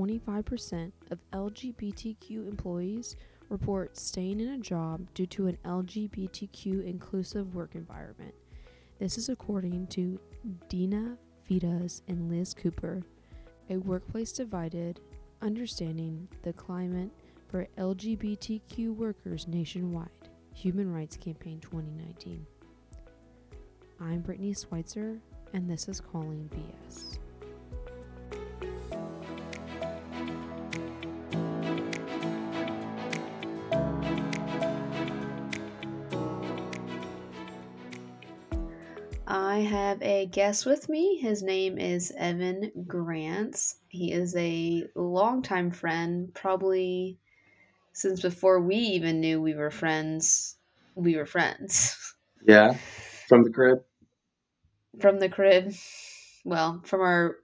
25% 0.00 0.92
of 1.10 1.18
LGBTQ 1.32 2.48
employees 2.48 3.16
report 3.50 3.98
staying 3.98 4.40
in 4.40 4.48
a 4.48 4.58
job 4.58 5.06
due 5.12 5.26
to 5.26 5.46
an 5.46 5.58
LGBTQ 5.66 6.86
inclusive 6.86 7.54
work 7.54 7.74
environment. 7.74 8.34
This 8.98 9.18
is 9.18 9.28
according 9.28 9.88
to 9.88 10.18
Deena 10.70 11.18
Fidas 11.46 12.00
and 12.08 12.30
Liz 12.30 12.54
Cooper, 12.54 13.02
a 13.68 13.76
workplace 13.76 14.32
divided, 14.32 15.00
understanding 15.42 16.26
the 16.44 16.52
climate 16.54 17.10
for 17.50 17.66
LGBTQ 17.76 18.96
workers 18.96 19.48
nationwide, 19.48 20.08
Human 20.54 20.90
Rights 20.90 21.18
Campaign 21.18 21.60
2019. 21.60 22.46
I'm 24.00 24.20
Brittany 24.20 24.54
Schweitzer, 24.54 25.18
and 25.52 25.68
this 25.68 25.88
is 25.88 26.00
Calling 26.00 26.48
BS. 26.54 27.19
A 40.20 40.26
guest 40.26 40.66
with 40.66 40.86
me. 40.90 41.16
His 41.16 41.42
name 41.42 41.78
is 41.78 42.12
Evan 42.14 42.84
Grants. 42.86 43.76
He 43.88 44.12
is 44.12 44.36
a 44.36 44.86
longtime 44.94 45.70
friend, 45.70 46.34
probably 46.34 47.18
since 47.94 48.20
before 48.20 48.60
we 48.60 48.76
even 48.76 49.20
knew 49.20 49.40
we 49.40 49.54
were 49.54 49.70
friends. 49.70 50.56
We 50.94 51.16
were 51.16 51.26
friends. 51.26 51.96
Yeah, 52.46 52.78
from 53.28 53.44
the 53.44 53.50
crib. 53.50 53.84
From 54.98 55.18
the 55.18 55.28
crib. 55.28 55.74
Well, 56.42 56.80
from 56.86 57.02
our 57.02 57.36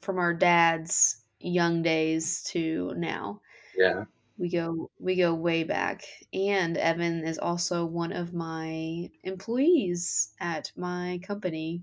from 0.00 0.18
our 0.18 0.32
dad's 0.32 1.24
young 1.40 1.82
days 1.82 2.44
to 2.50 2.94
now. 2.96 3.40
Yeah. 3.76 4.04
We 4.38 4.48
go 4.48 4.92
we 5.00 5.16
go 5.16 5.34
way 5.34 5.64
back. 5.64 6.04
And 6.32 6.76
Evan 6.76 7.24
is 7.24 7.36
also 7.36 7.84
one 7.84 8.12
of 8.12 8.32
my 8.32 9.10
employees 9.24 10.32
at 10.38 10.70
my 10.76 11.18
company. 11.24 11.82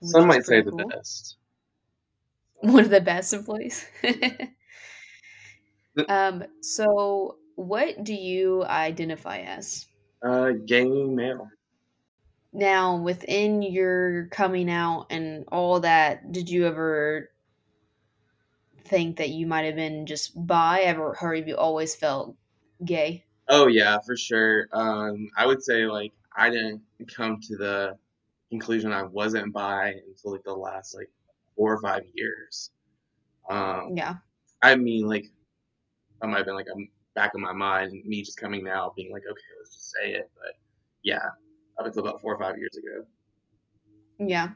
Which 0.00 0.12
Some 0.12 0.26
might 0.26 0.44
say 0.44 0.60
pretty 0.60 0.62
the 0.62 0.72
best. 0.72 1.38
One 2.60 2.84
of 2.84 2.90
the 2.90 3.00
best 3.00 3.32
employees. 3.32 3.86
The- 5.94 6.08
um, 6.08 6.44
so 6.62 7.38
what 7.56 8.02
do 8.04 8.14
you 8.14 8.64
identify 8.64 9.38
as? 9.38 9.86
Uh, 10.22 10.52
gay 10.66 10.84
male. 10.88 11.50
Now, 12.52 12.96
within 12.96 13.60
your 13.62 14.28
coming 14.28 14.70
out 14.70 15.06
and 15.10 15.44
all 15.50 15.80
that, 15.80 16.30
did 16.32 16.48
you 16.48 16.66
ever 16.66 17.30
think 18.84 19.16
that 19.16 19.30
you 19.30 19.46
might 19.46 19.64
have 19.64 19.76
been 19.76 20.04
just 20.04 20.32
bi, 20.46 20.80
ever, 20.82 21.14
have 21.14 21.48
you 21.48 21.56
always 21.56 21.94
felt 21.96 22.36
gay? 22.84 23.24
Oh 23.48 23.66
yeah, 23.66 23.98
for 24.00 24.16
sure. 24.16 24.68
Um, 24.72 25.28
I 25.36 25.46
would 25.46 25.62
say 25.62 25.86
like 25.86 26.12
I 26.36 26.50
didn't 26.50 26.82
come 27.08 27.40
to 27.40 27.56
the 27.56 27.98
conclusion 28.50 28.92
I 28.92 29.04
wasn't 29.04 29.52
bi 29.52 29.94
until 30.06 30.32
like 30.32 30.44
the 30.44 30.52
last 30.52 30.94
like 30.94 31.10
four 31.56 31.72
or 31.72 31.80
five 31.80 32.02
years. 32.14 32.70
Um, 33.48 33.92
Yeah. 33.96 34.16
I 34.62 34.76
mean 34.76 35.06
like 35.06 35.26
I 36.22 36.26
might 36.26 36.38
have 36.38 36.46
been 36.46 36.54
like 36.54 36.66
a 36.66 36.78
back 37.14 37.34
of 37.34 37.40
my 37.40 37.52
mind, 37.52 37.92
me 38.04 38.22
just 38.22 38.38
coming 38.38 38.62
now, 38.62 38.92
being 38.94 39.12
like, 39.12 39.22
okay, 39.22 39.40
let's 39.58 39.74
just 39.74 39.92
say 39.92 40.12
it. 40.12 40.30
But 40.34 40.54
yeah, 41.02 41.24
up 41.78 41.86
until 41.86 42.06
about 42.06 42.20
four 42.20 42.34
or 42.34 42.38
five 42.38 42.58
years 42.58 42.76
ago. 42.76 43.06
Yeah. 44.18 44.50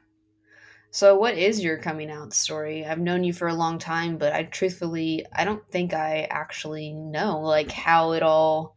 So, 0.91 1.17
what 1.17 1.37
is 1.37 1.63
your 1.63 1.79
coming 1.79 2.11
out 2.11 2.33
story? 2.33 2.87
I've 2.87 3.01
known 3.01 3.25
you 3.25 3.33
for 3.33 3.49
a 3.49 3.55
long 3.55 3.79
time, 3.79 4.17
but 4.17 4.33
I 4.33 4.45
truthfully, 4.45 5.27
I 5.33 5.45
don't 5.45 5.67
think 5.73 5.93
I 5.93 6.29
actually 6.31 6.93
know 6.93 7.41
like 7.41 7.71
how 7.73 8.13
it 8.13 8.23
all 8.23 8.74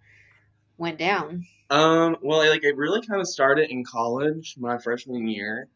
went 0.78 0.98
down. 0.98 1.46
Um, 1.70 2.18
well, 2.22 2.48
like 2.48 2.64
it 2.64 2.78
really 2.78 3.06
kind 3.06 3.22
of 3.22 3.28
started 3.28 3.70
in 3.70 3.84
college, 3.84 4.56
my 4.58 4.78
freshman 4.78 5.28
year. 5.28 5.68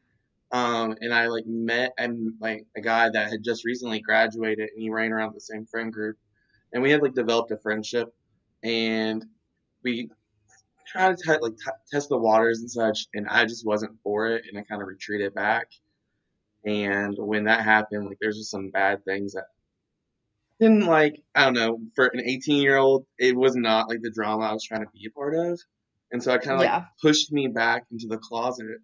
Um, 0.51 0.95
and 0.99 1.13
I 1.13 1.27
like 1.27 1.45
met 1.45 1.93
and 1.97 2.33
like 2.41 2.65
a 2.75 2.81
guy 2.81 3.09
that 3.09 3.29
had 3.29 3.43
just 3.43 3.65
recently 3.65 4.01
graduated, 4.01 4.69
and 4.73 4.81
he 4.81 4.89
ran 4.89 5.13
around 5.13 5.33
the 5.33 5.41
same 5.41 5.65
friend 5.65 5.93
group, 5.93 6.17
and 6.73 6.83
we 6.83 6.91
had 6.91 7.01
like 7.01 7.13
developed 7.13 7.51
a 7.51 7.57
friendship, 7.57 8.13
and 8.63 9.25
we 9.83 10.09
tried 10.87 11.17
to 11.17 11.39
like 11.41 11.53
t- 11.57 11.71
test 11.89 12.09
the 12.09 12.17
waters 12.17 12.59
and 12.59 12.69
such, 12.69 13.07
and 13.13 13.27
I 13.29 13.45
just 13.45 13.65
wasn't 13.65 13.97
for 14.03 14.27
it, 14.27 14.43
and 14.49 14.57
I 14.57 14.63
kind 14.63 14.81
of 14.81 14.89
retreated 14.89 15.33
back. 15.33 15.67
And 16.65 17.15
when 17.17 17.45
that 17.45 17.63
happened, 17.63 18.07
like 18.07 18.17
there's 18.19 18.37
just 18.37 18.51
some 18.51 18.69
bad 18.69 19.03
things 19.05 19.33
that 19.33 19.45
didn't 20.61 20.85
like 20.85 21.21
I 21.35 21.45
don't 21.45 21.55
know 21.55 21.79
for 21.95 22.07
an 22.07 22.21
18 22.21 22.61
year 22.61 22.77
old 22.77 23.05
it 23.17 23.35
was 23.35 23.55
not 23.55 23.89
like 23.89 24.01
the 24.01 24.11
drama 24.11 24.45
I 24.45 24.53
was 24.53 24.63
trying 24.63 24.83
to 24.83 24.91
be 24.93 25.07
a 25.07 25.11
part 25.11 25.35
of 25.35 25.59
and 26.11 26.23
so 26.23 26.33
it 26.33 26.43
kind 26.43 26.53
of 26.53 26.59
like 26.59 26.69
Yeah. 26.69 26.85
pushed 27.01 27.31
me 27.33 27.47
back 27.47 27.83
into 27.91 28.07
the 28.07 28.17
closet 28.19 28.77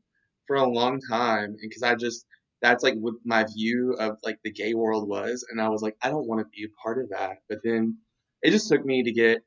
for 0.47 0.57
a 0.57 0.67
long 0.67 0.99
time 1.09 1.55
because 1.61 1.83
I 1.83 1.95
just 1.95 2.25
that's 2.61 2.83
like 2.83 2.95
what 2.95 3.13
my 3.23 3.45
view 3.45 3.95
of 3.99 4.17
like 4.23 4.39
the 4.43 4.51
gay 4.51 4.73
world 4.73 5.07
was 5.07 5.45
and 5.51 5.61
I 5.61 5.69
was 5.69 5.81
like 5.83 5.95
I 6.01 6.09
don't 6.09 6.27
want 6.27 6.41
to 6.41 6.47
be 6.57 6.65
a 6.65 6.81
part 6.83 6.99
of 6.99 7.09
that 7.09 7.37
but 7.49 7.59
then 7.63 7.97
it 8.41 8.51
just 8.51 8.67
took 8.69 8.83
me 8.85 9.03
to 9.03 9.11
get 9.11 9.43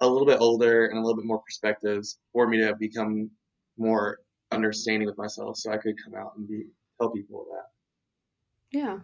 a 0.00 0.08
little 0.08 0.26
bit 0.26 0.40
older 0.40 0.86
and 0.86 0.98
a 0.98 1.00
little 1.00 1.16
bit 1.16 1.24
more 1.26 1.40
perspectives 1.40 2.18
for 2.32 2.46
me 2.46 2.58
to 2.58 2.76
become 2.76 3.30
more 3.78 4.18
understanding 4.52 5.08
with 5.08 5.18
myself 5.18 5.56
so 5.56 5.72
I 5.72 5.78
could 5.78 5.96
come 6.04 6.14
out 6.14 6.32
and 6.36 6.46
be 6.46 6.64
tell 7.00 7.10
people 7.10 7.46
that 7.52 8.78
Yeah. 8.78 8.98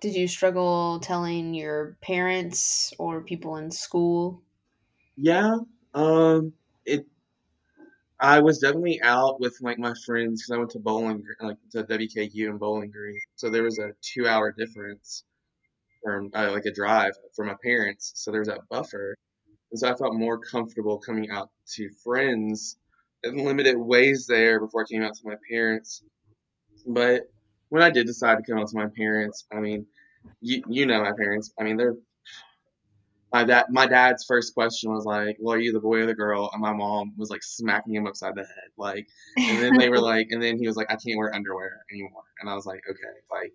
Did 0.00 0.14
you 0.14 0.28
struggle 0.28 1.00
telling 1.00 1.54
your 1.54 1.96
parents 2.02 2.92
or 2.98 3.22
people 3.22 3.56
in 3.56 3.70
school? 3.70 4.42
Yeah, 5.16 5.56
um, 5.94 6.52
it. 6.84 7.06
I 8.20 8.40
was 8.40 8.58
definitely 8.58 9.00
out 9.02 9.40
with 9.40 9.56
like 9.60 9.78
my 9.78 9.94
friends 10.04 10.42
because 10.42 10.50
I 10.54 10.58
went 10.58 10.70
to 10.70 10.78
Bowling, 10.78 11.22
like 11.40 11.56
to 11.72 11.84
WKU 11.84 12.50
and 12.50 12.58
Bowling 12.58 12.90
Green, 12.90 13.18
so 13.36 13.48
there 13.48 13.62
was 13.62 13.78
a 13.78 13.92
two-hour 14.02 14.52
difference 14.52 15.24
from 16.02 16.30
uh, 16.34 16.50
like 16.52 16.66
a 16.66 16.72
drive 16.72 17.12
for 17.34 17.44
my 17.44 17.56
parents, 17.62 18.12
so 18.14 18.30
there 18.30 18.40
was 18.40 18.48
that 18.48 18.68
buffer, 18.70 19.16
and 19.70 19.80
so 19.80 19.90
I 19.90 19.96
felt 19.96 20.14
more 20.14 20.38
comfortable 20.38 20.98
coming 20.98 21.30
out 21.30 21.50
to 21.74 21.90
friends 22.04 22.76
in 23.22 23.44
limited 23.44 23.76
ways 23.76 24.26
there 24.26 24.60
before 24.60 24.82
I 24.82 24.92
came 24.92 25.02
out 25.02 25.14
to 25.14 25.26
my 25.26 25.36
parents. 25.50 26.02
But 26.86 27.30
when 27.68 27.82
I 27.82 27.90
did 27.90 28.06
decide 28.06 28.36
to 28.36 28.42
come 28.42 28.60
out 28.60 28.68
to 28.68 28.76
my 28.76 28.86
parents, 28.96 29.46
I 29.52 29.60
mean, 29.60 29.86
you 30.40 30.62
you 30.68 30.86
know 30.86 31.02
my 31.02 31.12
parents. 31.12 31.52
I 31.58 31.64
mean, 31.64 31.76
they're 31.76 31.96
my 33.32 33.44
dad 33.44 33.66
my 33.70 33.86
dad's 33.86 34.24
first 34.24 34.54
question 34.54 34.92
was 34.92 35.04
like, 35.04 35.36
"Well, 35.40 35.54
are 35.54 35.60
you 35.60 35.72
the 35.72 35.80
boy 35.80 35.98
or 36.00 36.06
the 36.06 36.14
girl?" 36.14 36.50
And 36.52 36.62
my 36.62 36.72
mom 36.72 37.12
was 37.16 37.30
like 37.30 37.42
smacking 37.42 37.94
him 37.94 38.06
upside 38.06 38.34
the 38.34 38.42
head, 38.42 38.70
like. 38.76 39.06
And 39.36 39.62
then 39.62 39.76
they 39.76 39.88
were 39.88 40.00
like, 40.12 40.28
and 40.30 40.42
then 40.42 40.58
he 40.58 40.66
was 40.66 40.76
like, 40.76 40.90
"I 40.90 40.96
can't 40.96 41.18
wear 41.18 41.34
underwear 41.34 41.84
anymore." 41.92 42.24
And 42.40 42.48
I 42.48 42.54
was 42.54 42.66
like, 42.66 42.82
"Okay, 42.88 43.16
like 43.30 43.52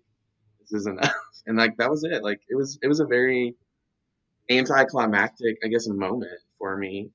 this 0.60 0.80
is 0.80 0.86
enough." 0.86 1.14
And 1.44 1.58
like 1.58 1.76
that 1.78 1.90
was 1.90 2.04
it. 2.04 2.22
Like 2.22 2.40
it 2.48 2.54
was 2.54 2.78
it 2.82 2.86
was 2.86 3.00
a 3.00 3.04
very 3.04 3.56
anticlimactic, 4.48 5.56
I 5.64 5.66
guess, 5.66 5.88
moment 5.88 6.38
for 6.58 6.76
me. 6.76 7.10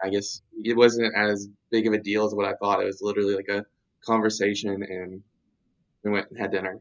I 0.00 0.10
guess 0.10 0.42
it 0.62 0.76
wasn't 0.76 1.12
as 1.16 1.48
big 1.72 1.88
of 1.88 1.92
a 1.92 1.98
deal 1.98 2.24
as 2.24 2.34
what 2.34 2.46
I 2.46 2.54
thought. 2.54 2.80
It 2.80 2.86
was 2.86 3.02
literally 3.02 3.34
like 3.34 3.48
a 3.48 3.64
conversation, 4.04 4.84
and 4.84 5.22
we 6.06 6.12
went 6.12 6.30
and 6.30 6.38
had 6.38 6.52
dinner. 6.52 6.80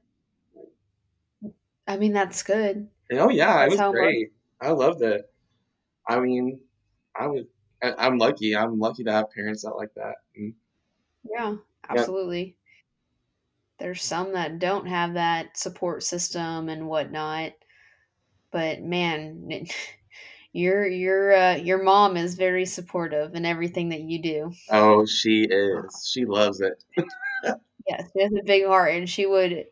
I 1.88 1.98
mean, 1.98 2.14
that's 2.14 2.44
good. 2.44 2.88
And, 3.10 3.20
oh 3.20 3.30
yeah, 3.30 3.58
That's 3.58 3.76
it 3.76 3.82
was 3.82 3.92
great. 3.92 4.32
I 4.62 4.70
loved 4.70 5.02
it. 5.02 5.32
I 6.08 6.20
mean, 6.20 6.60
I 7.16 7.28
was. 7.28 7.46
I, 7.82 7.94
I'm 7.98 8.18
lucky. 8.18 8.56
I'm 8.56 8.80
lucky 8.80 9.04
to 9.04 9.12
have 9.12 9.32
parents 9.32 9.64
that 9.64 9.72
like 9.72 9.94
that. 9.96 10.16
And 10.36 10.54
Yeah, 11.24 11.56
absolutely. 11.90 12.56
There's 13.80 14.04
some 14.04 14.34
that 14.34 14.60
don't 14.60 14.86
have 14.88 15.16
that 15.16 15.58
support 15.58 16.04
system 16.04 16.70
and 16.70 16.88
whatnot, 16.88 17.54
but 18.52 18.82
man, 18.82 19.50
your 20.54 20.86
your 20.88 21.34
uh, 21.34 21.56
your 21.56 21.84
mom 21.84 22.16
is 22.16 22.36
very 22.36 22.66
supportive 22.66 23.34
in 23.34 23.44
everything 23.44 23.90
that 23.90 24.02
you 24.02 24.22
do. 24.22 24.54
oh, 24.70 25.06
she 25.06 25.48
is. 25.50 26.08
She 26.12 26.26
loves 26.26 26.62
it. 26.62 26.84
Yes, 27.88 28.10
she 28.14 28.24
has 28.24 28.32
a 28.34 28.44
big 28.44 28.66
heart, 28.66 28.94
and 28.94 29.10
she 29.10 29.26
would 29.26 29.66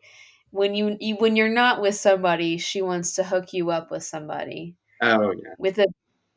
when 0.50 0.74
you, 0.74 0.96
you 1.00 1.16
when 1.16 1.36
you're 1.36 1.48
not 1.48 1.80
with 1.82 1.96
somebody, 1.96 2.58
she 2.58 2.80
wants 2.82 3.14
to 3.14 3.24
hook 3.24 3.52
you 3.52 3.70
up 3.70 3.90
with 3.90 4.04
somebody 4.04 4.76
Oh 5.00 5.32
yeah, 5.32 5.54
with 5.58 5.78
a, 5.78 5.86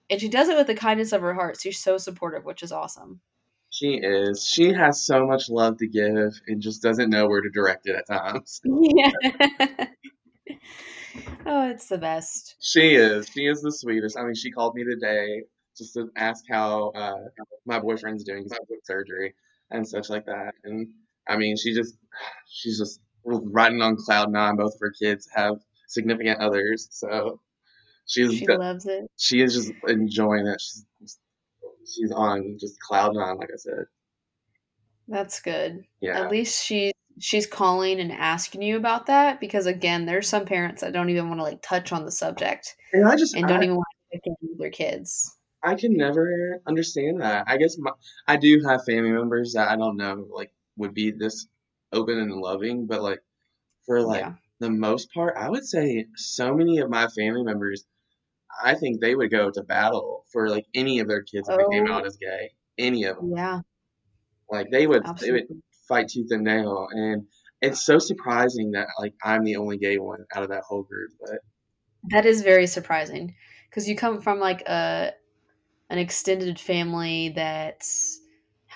and 0.10 0.20
she 0.22 0.30
does 0.30 0.50
it 0.50 0.58
with 0.58 0.68
the 0.68 0.76
kindness 0.76 1.12
of 1.14 1.22
her 1.22 1.34
heart. 1.34 1.60
She's 1.62 1.80
so 1.80 1.98
supportive, 1.98 2.46
which 2.46 2.64
is 2.64 2.72
awesome. 2.72 3.22
she 3.70 3.96
is. 4.02 4.44
She 4.46 4.74
has 4.74 5.06
so 5.06 5.26
much 5.28 5.50
love 5.50 5.78
to 5.78 5.88
give 5.88 6.40
and 6.48 6.62
just 6.62 6.82
doesn't 6.82 7.10
know 7.10 7.28
where 7.28 7.42
to 7.42 7.50
direct 7.50 7.88
it 7.88 7.96
at 7.96 8.08
times. 8.08 8.62
Yeah. 8.70 9.12
oh, 11.46 11.70
it's 11.70 11.88
the 11.88 11.98
best. 11.98 12.56
She 12.60 12.96
is. 12.96 13.28
She 13.30 13.46
is 13.48 13.62
the 13.62 13.72
sweetest. 13.72 14.18
I 14.18 14.24
mean, 14.24 14.36
she 14.36 14.52
called 14.52 14.76
me 14.76 14.84
today 14.84 15.44
just 15.78 15.94
to 15.94 16.10
ask 16.16 16.44
how 16.50 16.90
uh, 16.90 17.26
my 17.66 17.80
boyfriend's 17.80 18.24
doing 18.24 18.44
because 18.44 18.58
I 18.58 18.66
took 18.74 18.86
surgery 18.86 19.36
and 19.72 19.88
such 19.88 20.10
like 20.10 20.26
that. 20.26 20.56
And 20.64 20.88
I 21.30 21.38
mean, 21.38 21.58
she 21.58 21.74
just, 21.74 21.96
she's 22.48 22.78
just 22.80 23.02
riding 23.26 23.82
on 23.82 23.98
cloud 23.98 24.32
nine. 24.32 24.56
Both 24.56 24.76
of 24.76 24.80
her 24.82 24.92
kids 24.92 25.28
have 25.36 25.56
significant 25.88 26.40
others. 26.40 26.88
So 26.92 27.42
she's 28.06 28.34
She 28.34 28.48
loves 28.48 28.86
it. 28.86 29.06
she 29.18 29.42
is 29.42 29.54
just 29.54 29.72
enjoying 29.88 30.48
it. 30.48 30.62
She's 30.62 31.20
she's 31.96 32.12
on 32.12 32.58
just 32.60 32.80
cloud 32.80 33.16
nine, 33.16 33.38
like 33.38 33.50
I 33.54 33.58
said. 33.58 33.86
That's 35.08 35.40
good. 35.40 35.84
Yeah, 36.02 36.20
At 36.24 36.32
least 36.32 36.64
she 36.64 36.92
she's 37.20 37.48
calling 37.48 38.00
and 38.00 38.12
asking 38.12 38.62
you 38.62 38.78
about 38.78 39.08
that 39.08 39.40
because 39.40 39.66
again, 39.66 40.06
there's 40.06 40.28
some 40.28 40.46
parents 40.46 40.82
that 40.82 40.94
don't 40.94 41.10
even 41.10 41.30
want 41.30 41.40
to 41.40 41.44
like 41.44 41.62
touch 41.62 41.92
on 41.92 42.06
the 42.06 42.12
subject 42.12 42.76
and 42.94 43.08
I 43.08 43.16
just 43.16 43.36
and 43.36 43.48
don't 43.48 43.62
I, 43.62 43.64
even 43.64 43.76
want 43.76 43.88
to 44.12 44.18
check 44.18 44.22
in 44.26 44.36
with 44.42 44.60
their 44.60 44.70
kids. 44.70 45.36
I 45.64 45.76
can 45.76 45.98
never 45.98 46.62
understand 46.68 47.22
that. 47.22 47.46
I 47.48 47.58
guess 47.58 47.78
my, 47.80 47.92
I 48.28 48.38
do 48.38 48.62
have 48.68 48.86
family 48.86 49.12
members 49.12 49.54
that 49.54 49.70
I 49.70 49.76
don't 49.76 49.98
know 49.98 50.28
like 50.32 50.52
would 50.78 50.94
be 50.94 51.12
this 51.12 51.48
open 51.94 52.20
and 52.20 52.32
loving, 52.32 52.88
but 52.88 53.02
like 53.04 53.22
for 53.86 54.02
like 54.04 54.28
Yeah. 54.28 54.36
the 54.60 54.72
most 54.72 55.12
part, 55.14 55.36
I 55.38 55.50
would 55.50 55.66
say 55.66 56.08
so 56.16 56.56
many 56.56 56.80
of 56.80 56.90
my 56.90 57.08
family 57.10 57.44
members, 57.44 57.86
I 58.64 58.76
think 58.76 59.02
they 59.02 59.16
would 59.16 59.32
go 59.32 59.52
to 59.52 59.64
battle 59.64 60.26
for 60.32 60.50
like 60.50 60.68
any 60.76 61.00
of 61.00 61.08
their 61.08 61.24
kids 61.24 61.50
if 61.50 61.58
they 61.58 61.66
came 61.66 61.88
Oh. 61.88 61.92
out 61.92 62.06
as 62.08 62.18
gay. 62.18 62.52
Any 62.78 63.06
of 63.06 63.18
them, 63.18 63.36
Yeah, 63.36 63.62
like 64.50 64.70
they 64.72 64.88
would 64.88 65.04
they 65.20 65.32
would 65.32 65.48
fight 65.88 66.10
tooth 66.10 66.32
and 66.32 66.44
nail, 66.44 66.88
and 66.92 67.28
it's 67.62 67.84
so 67.86 68.00
surprising 68.00 68.72
that 68.72 68.88
like 69.00 69.14
I'm 69.24 69.44
the 69.44 69.56
only 69.58 69.78
gay 69.78 69.98
one 69.98 70.26
out 70.34 70.44
of 70.44 70.50
that 70.50 70.64
whole 70.64 70.84
group. 70.84 71.12
But 71.20 71.40
That 72.04 72.26
is 72.26 72.42
very 72.42 72.68
surprising 72.68 73.36
because 73.70 73.88
you 73.88 73.96
come 73.96 74.22
from 74.22 74.40
like 74.40 74.62
a 74.68 75.14
an 75.90 76.00
extended 76.00 76.60
family 76.60 77.30
that's 77.30 78.22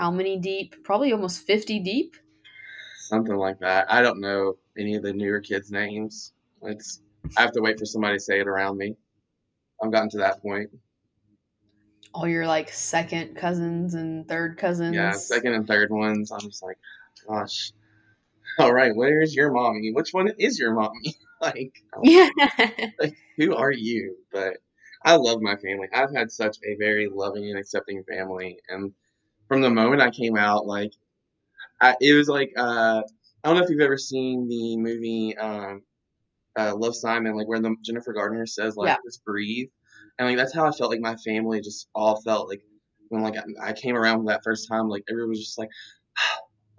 how 0.02 0.10
many 0.10 0.36
deep? 0.36 0.84
Probably 0.84 1.14
almost 1.14 1.46
50 1.46 1.78
deep. 1.80 2.16
something 2.98 3.36
like 3.36 3.60
that. 3.60 3.86
I 3.88 4.02
don't 4.02 4.20
know 4.20 4.56
any 4.76 4.96
of 4.96 5.04
the 5.04 5.14
newer 5.14 5.40
kids' 5.40 5.70
names. 5.70 6.34
It's 6.64 7.04
I 7.38 7.42
have 7.42 7.52
to 7.52 7.62
wait 7.62 7.78
for 7.78 7.86
somebody 7.86 8.16
to 8.16 8.20
say 8.20 8.40
it 8.40 8.48
around 8.48 8.80
me. 8.80 8.96
I've 9.80 9.92
gotten 9.92 10.10
to 10.10 10.18
that 10.18 10.42
point. 10.42 10.72
All 12.16 12.28
your 12.28 12.48
like 12.48 12.70
second 12.70 13.36
cousins 13.36 13.94
and 13.94 14.28
third 14.28 14.58
cousins. 14.58 14.96
Yeah, 14.96 15.12
second 15.12 15.54
and 15.54 15.68
third 15.68 15.92
ones. 15.92 16.32
I'm 16.32 16.40
just 16.40 16.64
like, 16.64 16.80
gosh. 17.28 17.72
All 18.58 18.74
right, 18.74 18.96
where's 18.96 19.36
your 19.36 19.52
mommy? 19.52 19.92
Which 19.94 20.14
one 20.14 20.32
is 20.40 20.58
your 20.58 20.74
mommy? 20.74 21.16
like, 21.42 21.74
Yeah. 22.04 22.30
like, 23.00 23.16
who 23.38 23.56
are 23.56 23.72
you? 23.72 24.16
But 24.32 24.58
I 25.06 25.16
love 25.16 25.42
my 25.42 25.58
family. 25.58 25.88
I've 25.94 26.14
had 26.14 26.32
such 26.32 26.58
a 26.66 26.76
very 26.80 27.08
loving 27.08 27.50
and 27.52 27.60
accepting 27.60 28.04
family, 28.04 28.58
and 28.68 28.94
from 29.52 29.60
the 29.60 29.70
moment 29.70 30.02
I 30.02 30.10
came 30.12 30.38
out, 30.38 30.66
like, 30.66 30.94
I, 31.82 31.94
it 32.00 32.14
was 32.14 32.30
like, 32.30 32.54
uh, 32.58 33.02
I 33.44 33.48
don't 33.50 33.58
know 33.58 33.64
if 33.66 33.70
you've 33.70 33.82
ever 33.82 33.98
seen 33.98 34.48
the 34.48 34.78
movie 34.78 35.36
um, 35.38 35.82
uh, 36.58 36.74
Love 36.74 36.96
Simon, 36.96 37.36
like 37.36 37.50
where 37.50 37.60
the 37.60 37.76
Jennifer 37.84 38.14
Gardner 38.14 38.46
says, 38.46 38.78
like, 38.78 38.88
Yeah. 38.88 38.96
just 39.06 39.26
breathe, 39.26 39.68
and 40.18 40.30
like 40.30 40.38
that's 40.38 40.54
how 40.56 40.66
I 40.66 40.72
felt. 40.72 40.90
Like 40.90 41.02
my 41.02 41.18
family 41.18 41.60
just 41.60 41.90
all 41.94 42.22
felt 42.22 42.48
like 42.48 42.62
when 43.10 43.24
like 43.24 43.36
I, 43.36 43.72
I 43.72 43.74
came 43.74 43.98
around 43.98 44.24
that 44.28 44.42
first 44.42 44.70
time, 44.70 44.88
like 44.88 45.04
everyone 45.12 45.32
was 45.32 45.40
just 45.44 45.58
like, 45.58 45.70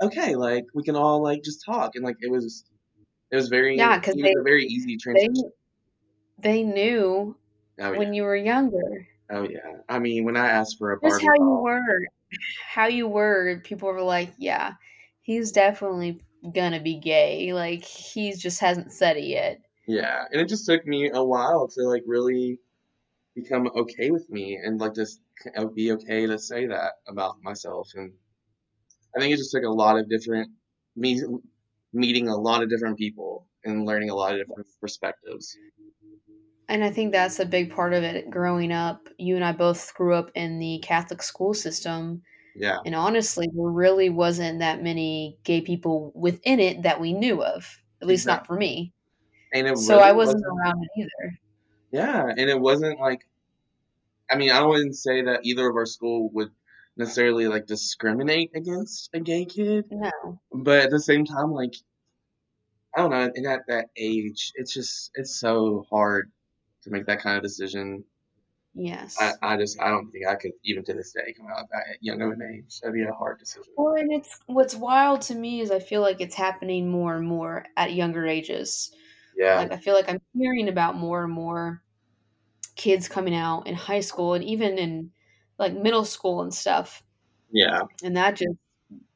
okay, 0.02 0.34
like 0.34 0.64
we 0.72 0.82
can 0.82 0.96
all 0.96 1.22
like 1.22 1.42
just 1.42 1.62
talk, 1.66 1.94
and 1.94 2.02
like 2.04 2.16
it 2.20 2.30
was, 2.30 2.64
it 3.30 3.36
was 3.36 3.48
very, 3.50 3.76
Yeah, 3.76 4.00
'cause 4.00 4.14
it 4.16 4.22
was 4.22 4.32
they- 4.34 4.40
a 4.40 4.42
very 4.44 4.64
easy 4.64 4.96
transition. 4.96 5.52
they 6.38 6.62
knew 6.62 7.36
Oh 7.80 7.92
yeah. 7.92 7.98
when 7.98 8.14
you 8.14 8.22
were 8.22 8.36
younger. 8.36 9.06
Oh 9.30 9.42
yeah. 9.42 9.76
I 9.90 9.98
mean, 9.98 10.25
when 10.25 10.38
I 10.38 10.48
asked 10.48 10.78
for 10.78 10.92
a 10.92 10.98
Barbie 10.98 11.26
how 11.26 11.34
you 11.34 11.60
were. 11.62 12.06
How 12.67 12.87
you 12.87 13.06
were, 13.08 13.61
people 13.64 13.88
were 13.88 14.02
like, 14.02 14.34
Yeah, 14.38 14.75
he's 15.20 15.52
definitely 15.52 16.20
gonna 16.55 16.81
be 16.81 16.99
gay. 16.99 17.52
Like 17.52 17.84
he 17.84 18.32
just 18.34 18.61
hasn't 18.61 18.93
said 18.93 19.17
it 19.17 19.25
yet. 19.25 19.62
yeah, 19.87 20.25
and 20.31 20.40
it 20.40 20.49
just 20.49 20.67
took 20.67 20.87
me 20.87 21.11
a 21.12 21.23
while 21.23 21.69
to 21.69 21.82
like 21.88 22.02
really 22.06 22.58
become 23.37 23.69
okay 23.76 24.11
with 24.11 24.29
me 24.31 24.56
and 24.56 24.81
like 24.81 24.94
just 24.94 25.20
uh, 25.56 25.67
be 25.67 25.93
okay 25.93 26.26
to 26.26 26.38
say 26.38 26.67
that 26.67 26.94
about 27.08 27.43
myself. 27.43 27.90
And 27.94 28.14
I 29.17 29.20
think 29.20 29.35
it 29.35 29.38
just 29.38 29.52
took 29.52 29.64
a 29.64 29.69
lot 29.70 29.99
of 29.99 30.08
different 30.08 30.50
me 30.96 31.20
meeting 31.93 32.28
a 32.28 32.37
lot 32.37 32.62
of 32.62 32.70
different 32.70 32.99
people 32.99 33.49
and 33.64 33.85
learning 33.87 34.11
a 34.11 34.14
lot 34.14 34.32
of 34.35 34.40
different 34.40 34.67
perspectives. 34.81 35.56
And 36.72 36.82
I 36.82 36.90
think 36.90 37.12
that's 37.12 37.38
a 37.38 37.44
big 37.44 37.70
part 37.70 37.92
of 37.92 38.02
it 38.02 38.30
growing 38.30 38.72
up. 38.72 39.08
You 39.19 39.36
and 39.36 39.44
I 39.44 39.52
both 39.52 39.92
grew 39.94 40.14
up 40.14 40.30
in 40.34 40.58
the 40.58 40.78
Catholic 40.82 41.22
school 41.22 41.52
system. 41.52 42.22
Yeah, 42.54 42.78
And 42.86 42.94
honestly, 42.94 43.46
there 43.54 43.70
really 43.70 44.08
wasn't 44.08 44.58
that 44.60 44.82
many 44.82 45.38
gay 45.44 45.60
people 45.60 46.12
within 46.14 46.60
it 46.60 46.82
that 46.82 46.98
we 46.98 47.12
knew 47.12 47.42
of. 47.42 47.78
At 48.00 48.08
least 48.08 48.26
not 48.26 48.46
for 48.46 48.56
me. 48.56 48.94
and 49.52 49.66
it 49.66 49.76
So 49.78 49.96
really 49.96 50.08
I 50.08 50.12
wasn't 50.12 50.44
around 50.46 50.82
it 50.82 50.90
either. 51.00 51.38
Yeah, 51.92 52.26
and 52.28 52.48
it 52.50 52.58
wasn't 52.58 52.98
like, 53.00 53.20
I 54.30 54.36
mean, 54.36 54.50
I 54.50 54.62
wouldn't 54.62 54.96
say 54.96 55.22
that 55.22 55.44
either 55.44 55.68
of 55.68 55.76
our 55.76 55.86
school 55.86 56.30
would 56.32 56.50
necessarily 56.96 57.48
like 57.48 57.66
discriminate 57.66 58.50
against 58.54 59.10
a 59.14 59.20
gay 59.20 59.44
kid, 59.44 59.84
No. 59.90 60.40
but 60.52 60.84
at 60.84 60.90
the 60.90 61.00
same 61.00 61.25
time, 61.26 61.50
like, 61.52 61.75
I 62.94 63.00
don't 63.00 63.10
know, 63.10 63.30
and 63.34 63.46
at 63.46 63.66
that 63.68 63.90
age, 63.96 64.52
it's 64.54 64.72
just 64.72 65.10
it's 65.14 65.38
so 65.38 65.86
hard 65.90 66.30
to 66.82 66.90
make 66.90 67.06
that 67.06 67.20
kind 67.20 67.37
of 67.37 67.43
decision. 67.43 68.05
Yes. 68.75 69.19
I, 69.19 69.32
I 69.43 69.56
just 69.56 69.81
I 69.81 69.88
don't 69.88 70.11
think 70.11 70.26
I 70.26 70.34
could 70.34 70.52
even 70.64 70.84
to 70.84 70.94
this 70.94 71.12
day 71.12 71.34
come 71.37 71.46
out 71.46 71.67
at 71.75 72.02
young 72.02 72.20
of 72.23 72.32
an 72.32 72.43
age. 72.43 72.81
That'd 72.81 72.94
be 72.94 73.02
a 73.02 73.12
hard 73.12 73.38
decision. 73.38 73.73
Well, 73.76 73.94
and 73.94 74.12
it's 74.12 74.40
what's 74.46 74.75
wild 74.75 75.23
to 75.23 75.34
me 75.34 75.61
is 75.61 75.70
I 75.70 75.79
feel 75.79 76.00
like 76.00 76.20
it's 76.20 76.34
happening 76.34 76.88
more 76.90 77.17
and 77.17 77.26
more 77.26 77.67
at 77.76 77.93
younger 77.94 78.26
ages. 78.26 78.94
Yeah, 79.37 79.55
Like 79.56 79.73
I 79.73 79.79
feel 79.79 79.94
like 79.94 80.08
I'm 80.08 80.20
hearing 80.34 80.69
about 80.69 80.96
more 80.96 81.25
and 81.25 81.32
more 81.32 81.82
kids 82.76 83.08
coming 83.08 83.35
out 83.35 83.67
in 83.67 83.75
high 83.75 84.00
school 84.00 84.35
and 84.35 84.44
even 84.44 84.78
in 84.78 85.12
like 85.58 85.75
middle 85.75 86.05
school 86.05 86.43
and 86.43 86.55
stuff. 86.55 87.02
yeah, 87.50 87.82
And 88.02 88.17
that 88.17 88.37
just 88.37 88.56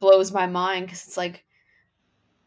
blows 0.01 0.33
my 0.33 0.47
mind 0.47 0.87
because 0.87 1.07
it's 1.07 1.17
like 1.17 1.45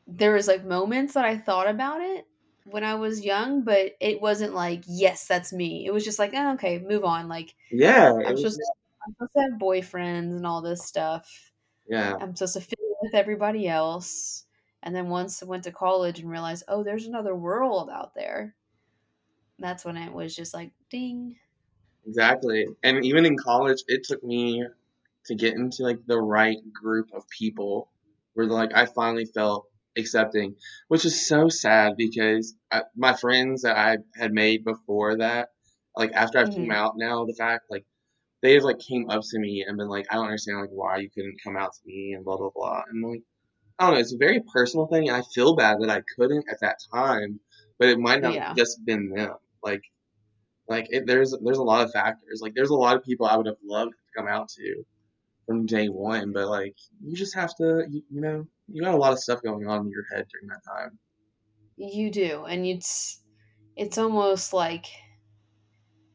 there 0.08 0.34
was 0.34 0.48
like 0.48 0.64
moments 0.66 1.14
that 1.14 1.26
I 1.26 1.38
thought 1.38 1.68
about 1.68 2.02
it 2.02 2.28
when 2.72 2.84
I 2.84 2.96
was 2.96 3.24
young, 3.26 3.64
but 3.64 3.96
it 4.00 4.22
wasn't 4.22 4.54
like, 4.54 4.84
yes, 4.88 5.28
that's 5.28 5.52
me. 5.54 5.86
It 5.86 5.92
was 5.92 6.04
just 6.06 6.20
like, 6.20 6.32
oh, 6.34 6.54
okay, 6.54 6.80
move 6.80 7.04
on. 7.04 7.28
Like 7.28 7.56
yeah. 7.72 8.12
I'm 8.12 8.18
was 8.34 8.42
supposed 8.42 8.44
just- 8.44 8.72
I'm 9.06 9.14
supposed 9.14 9.32
to 9.38 9.42
have 9.44 9.60
boyfriends 9.60 10.36
and 10.36 10.46
all 10.46 10.62
this 10.62 10.84
stuff. 10.86 11.52
yeah, 11.88 12.16
I'm 12.20 12.36
supposed 12.36 12.54
to 12.56 12.62
fit 12.62 12.80
in 12.80 12.96
with 13.02 13.16
everybody 13.16 13.68
else. 13.68 14.46
And 14.84 14.96
then 14.96 15.10
once 15.10 15.42
I 15.42 15.46
went 15.46 15.64
to 15.64 15.72
college 15.72 16.20
and 16.20 16.30
realized, 16.30 16.64
oh, 16.68 16.84
there's 16.84 17.06
another 17.06 17.36
world 17.36 17.90
out 17.90 18.14
there. 18.14 18.56
That's 19.58 19.84
when 19.84 19.98
it 19.98 20.14
was 20.14 20.36
just 20.36 20.54
like, 20.54 20.72
ding. 20.90 21.36
Exactly. 22.06 22.66
And 22.84 23.04
even 23.06 23.26
in 23.26 23.38
college, 23.38 23.84
it 23.88 24.04
took 24.04 24.24
me 24.24 24.66
to 25.26 25.36
get 25.36 25.56
into 25.56 25.84
like 25.84 26.06
the 26.08 26.20
right 26.20 26.58
group 26.74 27.10
of 27.14 27.28
people 27.30 27.90
where 28.34 28.48
like 28.48 28.72
I 28.74 28.86
finally 28.86 29.26
felt 29.26 29.68
accepting, 29.98 30.56
which 30.88 31.06
is 31.06 31.28
so 31.28 31.50
sad 31.50 31.94
because 31.98 32.56
I, 32.72 32.84
my 32.96 33.16
friends 33.16 33.64
that 33.64 33.78
I 33.78 33.98
had 34.16 34.34
made 34.34 34.64
before 34.64 35.18
that, 35.18 35.50
like 35.96 36.12
after 36.14 36.38
I've 36.40 36.52
came 36.52 36.72
Mhm. 36.72 36.74
out 36.74 36.94
now, 36.98 37.26
the 37.26 37.34
fact 37.34 37.66
like 37.70 37.86
they 38.42 38.56
have 38.56 38.64
like 38.64 38.80
came 38.80 39.10
up 39.10 39.24
to 39.32 39.40
me 39.40 39.66
and 39.68 39.78
been 39.78 39.90
like, 39.90 40.08
I 40.12 40.16
don't 40.16 40.26
understand 40.26 40.62
like 40.62 40.70
why 40.72 40.98
you 40.98 41.10
couldn't 41.10 41.42
come 41.44 41.58
out 41.58 41.74
to 41.74 41.82
me 41.86 42.14
and 42.14 42.26
blah 42.26 42.38
blah 42.38 42.52
blah. 42.56 42.84
And 42.90 43.04
like, 43.10 43.24
I 43.80 43.86
don't 43.86 43.96
know, 43.96 44.02
it's 44.02 44.14
a 44.14 44.18
very 44.18 44.42
personal 44.54 44.88
thing 44.88 45.10
and 45.10 45.18
I 45.18 45.24
feel 45.36 45.56
bad 45.56 45.80
that 45.82 45.90
I 45.92 46.04
couldn't 46.18 46.46
at 46.52 46.62
that 46.62 46.80
time, 46.94 47.40
but 47.80 47.90
it 47.90 48.00
might 48.00 48.22
not 48.22 48.36
Yeah. 48.36 48.48
have 48.50 48.56
just 48.58 48.86
been 48.86 49.10
them. 49.10 49.36
Like 49.64 49.84
like 50.68 50.88
it, 50.90 51.06
there's 51.08 51.36
there's 51.44 51.58
a 51.58 51.64
lot 51.64 51.84
of 51.86 51.92
factors. 51.92 52.40
Like 52.42 52.54
there's 52.56 52.70
a 52.70 52.76
lot 52.76 52.96
of 52.96 53.04
people 53.04 53.26
I 53.26 53.36
would 53.36 53.48
have 53.48 53.58
loved 53.64 53.94
to 53.94 54.20
come 54.20 54.28
out 54.28 54.50
to 54.50 54.84
from 55.48 55.66
day 55.66 55.88
one, 55.88 56.34
but 56.34 56.48
like 56.50 56.76
you 57.04 57.16
just 57.16 57.36
have 57.36 57.56
to, 57.58 57.86
you, 57.90 58.04
you 58.10 58.22
know, 58.22 58.48
you 58.72 58.84
got 58.84 58.94
a 58.94 58.98
lot 58.98 59.14
of 59.14 59.20
stuff 59.20 59.42
going 59.42 59.68
on 59.68 59.82
in 59.82 59.90
your 59.90 60.06
head 60.12 60.26
during 60.32 60.48
that 60.48 60.62
time. 60.66 60.98
You 61.78 62.12
do. 62.12 62.46
And 62.46 62.66
it's 62.66 63.22
it's 63.76 63.98
almost 63.98 64.54
like 64.54 64.86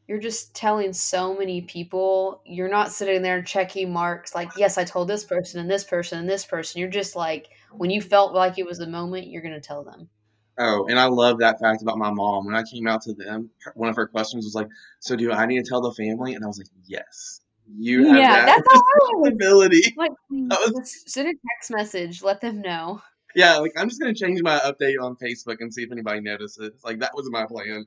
you're 0.07 0.19
just 0.19 0.53
telling 0.55 0.93
so 0.93 1.35
many 1.35 1.61
people. 1.61 2.41
You're 2.45 2.69
not 2.69 2.91
sitting 2.91 3.21
there 3.21 3.41
checking 3.41 3.91
marks 3.91 4.35
like, 4.35 4.51
yes, 4.57 4.77
I 4.77 4.83
told 4.83 5.07
this 5.07 5.23
person 5.23 5.59
and 5.59 5.69
this 5.69 5.83
person 5.83 6.19
and 6.19 6.29
this 6.29 6.45
person. 6.45 6.79
You're 6.79 6.89
just 6.89 7.15
like 7.15 7.47
when 7.71 7.89
you 7.89 8.01
felt 8.01 8.33
like 8.33 8.59
it 8.59 8.65
was 8.65 8.77
the 8.77 8.87
moment, 8.87 9.27
you're 9.27 9.41
gonna 9.41 9.59
tell 9.59 9.83
them. 9.83 10.09
Oh, 10.57 10.85
and 10.87 10.97
I 10.97 11.05
love 11.07 11.39
that 11.39 11.59
fact 11.59 11.81
about 11.81 11.97
my 11.97 12.11
mom. 12.11 12.45
When 12.45 12.55
I 12.55 12.63
came 12.63 12.87
out 12.87 13.01
to 13.01 13.13
them, 13.13 13.49
one 13.73 13.89
of 13.89 13.95
her 13.97 14.07
questions 14.07 14.45
was 14.45 14.55
like, 14.55 14.69
"So 15.01 15.15
do 15.15 15.31
I 15.31 15.45
need 15.45 15.63
to 15.63 15.69
tell 15.69 15.81
the 15.81 15.91
family?" 15.93 16.33
And 16.33 16.43
I 16.43 16.47
was 16.47 16.57
like, 16.57 16.67
"Yes, 16.85 17.41
you 17.67 18.07
have 18.07 18.17
Yeah, 18.17 18.45
that 18.45 18.45
that's 18.47 18.67
how 18.73 18.79
I 18.79 18.81
was. 18.81 19.31
responsibility." 19.31 19.93
Like, 19.97 20.11
was- 20.29 21.03
send 21.07 21.27
a 21.29 21.31
text 21.31 21.71
message, 21.71 22.21
let 22.23 22.41
them 22.41 22.61
know. 22.61 23.01
Yeah, 23.35 23.57
like 23.57 23.73
I'm 23.77 23.89
just 23.89 23.99
gonna 23.99 24.13
change 24.13 24.41
my 24.41 24.59
update 24.59 24.95
on 25.01 25.15
Facebook 25.17 25.57
and 25.59 25.73
see 25.73 25.83
if 25.83 25.91
anybody 25.91 26.21
notices. 26.21 26.71
Like 26.83 26.99
that 26.99 27.11
was 27.13 27.29
my 27.31 27.45
plan. 27.45 27.85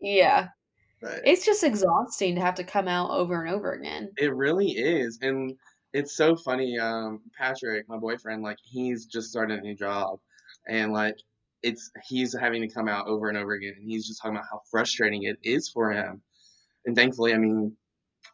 Yeah. 0.00 0.48
But 1.02 1.22
It's 1.24 1.46
just 1.46 1.64
exhausting 1.64 2.34
to 2.34 2.42
have 2.42 2.56
to 2.56 2.64
come 2.64 2.86
out 2.86 3.10
over 3.10 3.42
and 3.42 3.54
over 3.54 3.72
again. 3.72 4.10
It 4.18 4.34
really 4.34 4.72
is, 4.72 5.18
and 5.22 5.54
it's 5.94 6.14
so 6.14 6.36
funny. 6.36 6.78
Um, 6.78 7.22
Patrick, 7.38 7.88
my 7.88 7.96
boyfriend, 7.96 8.42
like 8.42 8.58
he's 8.62 9.06
just 9.06 9.30
started 9.30 9.60
a 9.60 9.62
new 9.62 9.74
job, 9.74 10.18
and 10.68 10.92
like 10.92 11.16
it's 11.62 11.90
he's 12.06 12.36
having 12.38 12.60
to 12.60 12.68
come 12.68 12.86
out 12.86 13.06
over 13.06 13.30
and 13.30 13.38
over 13.38 13.52
again, 13.52 13.72
and 13.78 13.88
he's 13.90 14.06
just 14.06 14.20
talking 14.20 14.36
about 14.36 14.48
how 14.52 14.60
frustrating 14.70 15.22
it 15.22 15.38
is 15.42 15.70
for 15.70 15.90
him. 15.90 16.20
And 16.84 16.94
thankfully, 16.94 17.32
I 17.32 17.38
mean, 17.38 17.74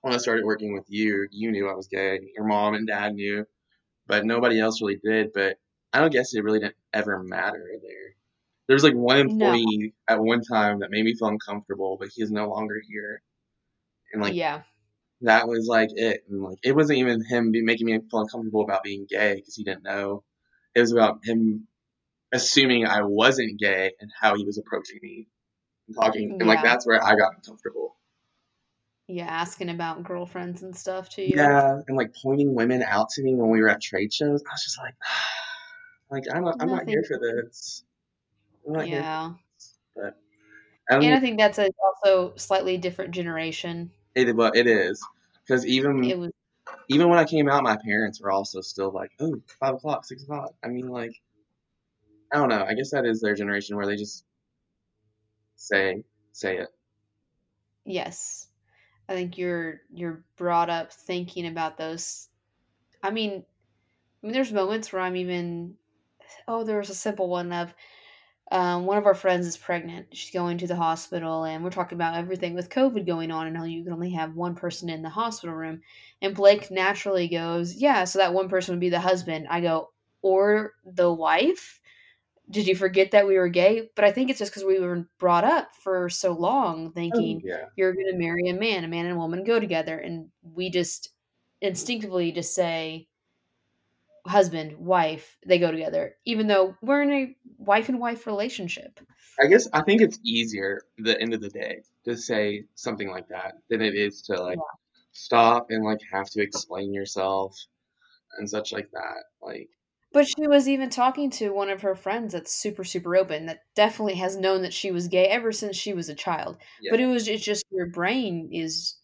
when 0.02 0.14
I 0.14 0.18
started 0.18 0.44
working 0.44 0.74
with 0.74 0.84
you, 0.88 1.26
you 1.30 1.50
knew 1.50 1.68
I 1.68 1.74
was 1.74 1.88
gay. 1.88 2.20
Your 2.34 2.46
mom 2.46 2.74
and 2.74 2.86
dad 2.86 3.14
knew, 3.14 3.46
but 4.06 4.24
nobody 4.24 4.60
else 4.60 4.80
really 4.80 5.00
did. 5.02 5.32
But 5.32 5.58
I 5.92 6.00
don't 6.00 6.12
guess 6.12 6.34
it 6.34 6.44
really 6.44 6.60
didn't 6.60 6.76
ever 6.92 7.22
matter 7.22 7.64
there. 7.82 8.14
There 8.66 8.74
was 8.74 8.84
like 8.84 8.94
one 8.94 9.18
employee 9.18 9.94
no. 10.08 10.14
at 10.14 10.20
one 10.20 10.42
time 10.42 10.80
that 10.80 10.90
made 10.90 11.04
me 11.04 11.14
feel 11.14 11.28
uncomfortable, 11.28 11.96
but 11.98 12.08
he's 12.14 12.30
no 12.30 12.48
longer 12.48 12.80
here. 12.88 13.22
And 14.12 14.22
like, 14.22 14.34
yeah, 14.34 14.62
that 15.22 15.46
was 15.46 15.66
like 15.66 15.90
it. 15.94 16.24
And 16.28 16.42
like, 16.42 16.58
it 16.62 16.74
wasn't 16.74 16.98
even 16.98 17.24
him 17.24 17.52
be 17.52 17.62
making 17.62 17.86
me 17.86 17.98
feel 18.10 18.20
uncomfortable 18.20 18.62
about 18.62 18.82
being 18.82 19.06
gay 19.08 19.36
because 19.36 19.54
he 19.54 19.64
didn't 19.64 19.84
know. 19.84 20.24
It 20.74 20.80
was 20.80 20.92
about 20.92 21.20
him 21.24 21.68
assuming 22.32 22.86
I 22.86 23.02
wasn't 23.02 23.58
gay 23.58 23.92
and 24.00 24.10
how 24.20 24.36
he 24.36 24.44
was 24.44 24.58
approaching 24.58 24.98
me 25.00 25.28
and 25.86 25.96
talking. 25.96 26.32
And 26.32 26.46
like, 26.46 26.62
that's 26.62 26.86
where 26.86 27.02
I 27.02 27.14
got 27.14 27.36
uncomfortable. 27.36 27.95
Yeah, 29.08 29.26
asking 29.26 29.68
about 29.68 30.02
girlfriends 30.02 30.62
and 30.62 30.76
stuff 30.76 31.08
to 31.10 31.22
you. 31.22 31.34
Yeah, 31.36 31.80
and 31.86 31.96
like 31.96 32.14
pointing 32.20 32.54
women 32.54 32.82
out 32.82 33.08
to 33.10 33.22
me 33.22 33.34
when 33.34 33.50
we 33.50 33.60
were 33.60 33.68
at 33.68 33.80
trade 33.80 34.12
shows. 34.12 34.42
I 34.42 34.52
was 34.52 34.64
just 34.64 34.78
like, 34.78 34.94
like 36.10 36.24
I'm 36.34 36.44
not, 36.44 36.56
I'm 36.60 36.68
not 36.68 36.88
here 36.88 37.04
for 37.06 37.18
this. 37.18 37.84
yeah. 38.66 39.32
But 39.94 40.16
and 40.88 41.14
I 41.14 41.20
think 41.20 41.38
that's 41.38 41.58
a 41.58 41.68
also 41.84 42.34
slightly 42.36 42.78
different 42.78 43.12
generation. 43.12 43.90
It 44.14 44.34
well, 44.34 44.52
it 44.54 44.66
is 44.66 45.04
because 45.46 45.66
even 45.66 46.02
it 46.04 46.18
was, 46.18 46.32
even 46.88 47.08
when 47.08 47.18
I 47.18 47.24
came 47.24 47.48
out, 47.48 47.62
my 47.62 47.76
parents 47.76 48.20
were 48.20 48.30
also 48.30 48.60
still 48.60 48.90
like, 48.90 49.10
oh, 49.20 49.40
five 49.60 49.74
o'clock, 49.74 50.04
six 50.04 50.22
o'clock. 50.22 50.54
I 50.64 50.68
mean, 50.68 50.88
like, 50.88 51.12
I 52.32 52.38
don't 52.38 52.48
know. 52.48 52.64
I 52.64 52.74
guess 52.74 52.90
that 52.90 53.04
is 53.04 53.20
their 53.20 53.34
generation 53.34 53.76
where 53.76 53.86
they 53.86 53.96
just 53.96 54.24
say 55.56 56.04
say 56.32 56.58
it. 56.58 56.68
Yes. 57.84 58.45
I 59.08 59.14
think 59.14 59.38
you're 59.38 59.82
you're 59.92 60.24
brought 60.36 60.70
up 60.70 60.92
thinking 60.92 61.46
about 61.46 61.78
those. 61.78 62.28
I 63.02 63.10
mean, 63.10 63.44
I 64.22 64.26
mean, 64.26 64.32
there's 64.32 64.52
moments 64.52 64.92
where 64.92 65.02
I'm 65.02 65.16
even. 65.16 65.74
Oh, 66.48 66.64
there 66.64 66.78
was 66.78 66.90
a 66.90 66.94
simple 66.94 67.28
one 67.28 67.52
of. 67.52 67.74
Um, 68.52 68.86
one 68.86 68.96
of 68.96 69.06
our 69.06 69.14
friends 69.14 69.44
is 69.44 69.56
pregnant. 69.56 70.16
She's 70.16 70.32
going 70.32 70.58
to 70.58 70.68
the 70.68 70.76
hospital, 70.76 71.44
and 71.44 71.64
we're 71.64 71.70
talking 71.70 71.96
about 71.96 72.16
everything 72.16 72.54
with 72.54 72.70
COVID 72.70 73.04
going 73.04 73.32
on, 73.32 73.48
and 73.48 73.56
how 73.56 73.64
you 73.64 73.82
can 73.82 73.92
only 73.92 74.10
have 74.10 74.36
one 74.36 74.54
person 74.54 74.88
in 74.88 75.02
the 75.02 75.08
hospital 75.08 75.54
room. 75.54 75.80
And 76.22 76.34
Blake 76.34 76.70
naturally 76.70 77.26
goes, 77.28 77.74
"Yeah, 77.74 78.04
so 78.04 78.20
that 78.20 78.34
one 78.34 78.48
person 78.48 78.72
would 78.72 78.80
be 78.80 78.90
the 78.90 79.00
husband." 79.00 79.46
I 79.50 79.60
go, 79.60 79.90
"Or 80.22 80.74
the 80.84 81.12
wife." 81.12 81.80
Did 82.50 82.66
you 82.66 82.76
forget 82.76 83.10
that 83.10 83.26
we 83.26 83.38
were 83.38 83.48
gay? 83.48 83.90
But 83.94 84.04
I 84.04 84.12
think 84.12 84.30
it's 84.30 84.38
just 84.38 84.52
because 84.52 84.64
we 84.64 84.78
were 84.78 85.06
brought 85.18 85.44
up 85.44 85.68
for 85.82 86.08
so 86.08 86.32
long 86.32 86.88
oh, 86.88 86.90
thinking 86.90 87.42
oh, 87.44 87.48
yeah. 87.48 87.64
you're 87.76 87.94
going 87.94 88.10
to 88.10 88.18
marry 88.18 88.48
a 88.48 88.54
man, 88.54 88.84
a 88.84 88.88
man 88.88 89.06
and 89.06 89.14
a 89.14 89.18
woman 89.18 89.44
go 89.44 89.58
together. 89.58 89.98
And 89.98 90.28
we 90.42 90.70
just 90.70 91.10
instinctively 91.60 92.32
just 92.32 92.54
say 92.54 93.08
husband, 94.26 94.76
wife, 94.76 95.38
they 95.46 95.58
go 95.58 95.70
together, 95.70 96.16
even 96.24 96.46
though 96.46 96.76
we're 96.82 97.02
in 97.02 97.12
a 97.12 97.36
wife 97.58 97.88
and 97.88 97.98
wife 97.98 98.26
relationship. 98.26 99.00
I 99.40 99.46
guess 99.46 99.68
I 99.72 99.82
think 99.82 100.00
it's 100.00 100.18
easier 100.24 100.82
the 100.98 101.20
end 101.20 101.34
of 101.34 101.40
the 101.40 101.50
day 101.50 101.82
to 102.04 102.16
say 102.16 102.64
something 102.74 103.10
like 103.10 103.28
that 103.28 103.54
than 103.68 103.82
it 103.82 103.94
is 103.94 104.22
to 104.22 104.40
like 104.40 104.56
yeah. 104.56 104.78
stop 105.12 105.66
and 105.70 105.84
like 105.84 106.00
have 106.10 106.30
to 106.30 106.42
explain 106.42 106.94
yourself 106.94 107.56
and 108.38 108.48
such 108.48 108.72
like 108.72 108.90
that. 108.92 109.24
Like 109.42 109.68
but 110.16 110.26
she 110.26 110.48
was 110.48 110.66
even 110.66 110.88
talking 110.88 111.28
to 111.28 111.50
one 111.50 111.68
of 111.68 111.82
her 111.82 111.94
friends 111.94 112.32
that's 112.32 112.50
super, 112.50 112.84
super 112.84 113.14
open 113.14 113.44
that 113.44 113.64
definitely 113.74 114.14
has 114.14 114.34
known 114.34 114.62
that 114.62 114.72
she 114.72 114.90
was 114.90 115.08
gay 115.08 115.26
ever 115.26 115.52
since 115.52 115.76
she 115.76 115.92
was 115.92 116.08
a 116.08 116.14
child. 116.14 116.56
Yeah. 116.80 116.90
But 116.90 117.00
it 117.00 117.06
was 117.06 117.28
it's 117.28 117.44
just 117.44 117.66
your 117.70 117.84
brain 117.84 118.48
is 118.50 118.96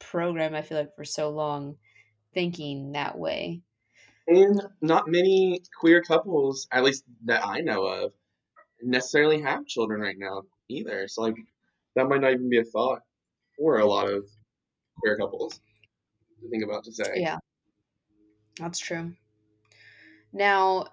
programmed, 0.00 0.56
I 0.56 0.62
feel 0.62 0.78
like, 0.78 0.96
for 0.96 1.04
so 1.04 1.30
long 1.30 1.76
thinking 2.34 2.90
that 2.92 3.16
way. 3.16 3.62
And 4.26 4.60
not 4.80 5.06
many 5.06 5.62
queer 5.78 6.02
couples, 6.02 6.66
at 6.72 6.82
least 6.82 7.04
that 7.26 7.46
I 7.46 7.60
know 7.60 7.84
of, 7.84 8.12
necessarily 8.82 9.40
have 9.42 9.66
children 9.66 10.00
right 10.00 10.18
now 10.18 10.42
either. 10.68 11.06
So 11.06 11.22
like 11.22 11.36
that 11.94 12.08
might 12.08 12.22
not 12.22 12.32
even 12.32 12.50
be 12.50 12.58
a 12.58 12.64
thought 12.64 13.02
for 13.56 13.78
a 13.78 13.86
lot 13.86 14.10
of 14.10 14.24
queer 14.98 15.16
couples 15.16 15.60
to 16.42 16.50
think 16.50 16.64
about 16.64 16.82
to 16.86 16.92
say. 16.92 17.12
Yeah. 17.18 17.38
That's 18.58 18.80
true. 18.80 19.12
Now, 20.36 20.88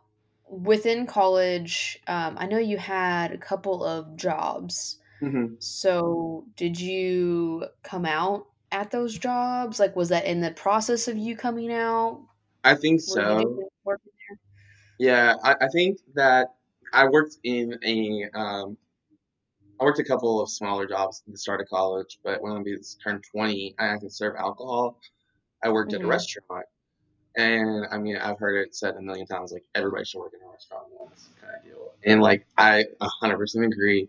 within 0.49 1.05
college, 1.05 1.99
um, 2.07 2.37
I 2.39 2.47
know 2.47 2.57
you 2.57 2.77
had 2.77 3.33
a 3.33 3.37
couple 3.37 3.83
of 3.83 4.15
jobs. 4.15 4.99
Mm-hmm. 5.21 5.55
So, 5.59 6.45
did 6.55 6.79
you 6.79 7.65
come 7.83 8.05
out 8.05 8.47
at 8.71 8.89
those 8.89 9.17
jobs? 9.17 9.81
Like, 9.81 9.97
was 9.97 10.09
that 10.09 10.25
in 10.25 10.39
the 10.39 10.51
process 10.51 11.09
of 11.09 11.17
you 11.17 11.35
coming 11.35 11.73
out? 11.73 12.21
I 12.63 12.75
think 12.75 13.01
so. 13.01 13.69
Yeah, 14.97 15.35
I, 15.43 15.55
I, 15.59 15.67
think 15.67 15.99
that 16.15 16.47
I 16.93 17.09
worked 17.09 17.35
in 17.43 17.77
a, 17.85 18.29
um, 18.33 18.77
I 19.81 19.83
worked 19.83 19.99
a 19.99 20.05
couple 20.05 20.41
of 20.41 20.49
smaller 20.49 20.87
jobs 20.87 21.21
at 21.27 21.33
the 21.33 21.37
start 21.37 21.59
of 21.59 21.67
college, 21.67 22.19
but 22.23 22.41
when 22.41 22.53
I 22.53 22.63
turned 23.03 23.25
20, 23.29 23.75
I 23.77 23.87
had 23.87 24.01
to 24.01 24.09
serve 24.09 24.35
alcohol. 24.37 24.99
I 25.61 25.69
worked 25.69 25.91
mm-hmm. 25.91 25.95
at 25.95 26.01
a 26.01 26.03
mm-hmm. 26.03 26.11
restaurant 26.11 26.65
and 27.35 27.85
I 27.91 27.97
mean, 27.97 28.17
I've 28.17 28.39
heard 28.39 28.57
it 28.57 28.75
said 28.75 28.95
a 28.95 29.01
million 29.01 29.25
times, 29.25 29.51
like 29.51 29.65
everybody 29.75 30.05
should 30.05 30.19
work 30.19 30.33
in 30.33 30.47
a 30.47 30.51
restaurant 30.51 30.85
once, 30.99 31.29
kind 31.41 31.53
of 31.57 31.63
deal. 31.63 31.91
And 32.05 32.21
like, 32.21 32.45
I 32.57 32.85
100% 33.01 33.65
agree 33.65 34.07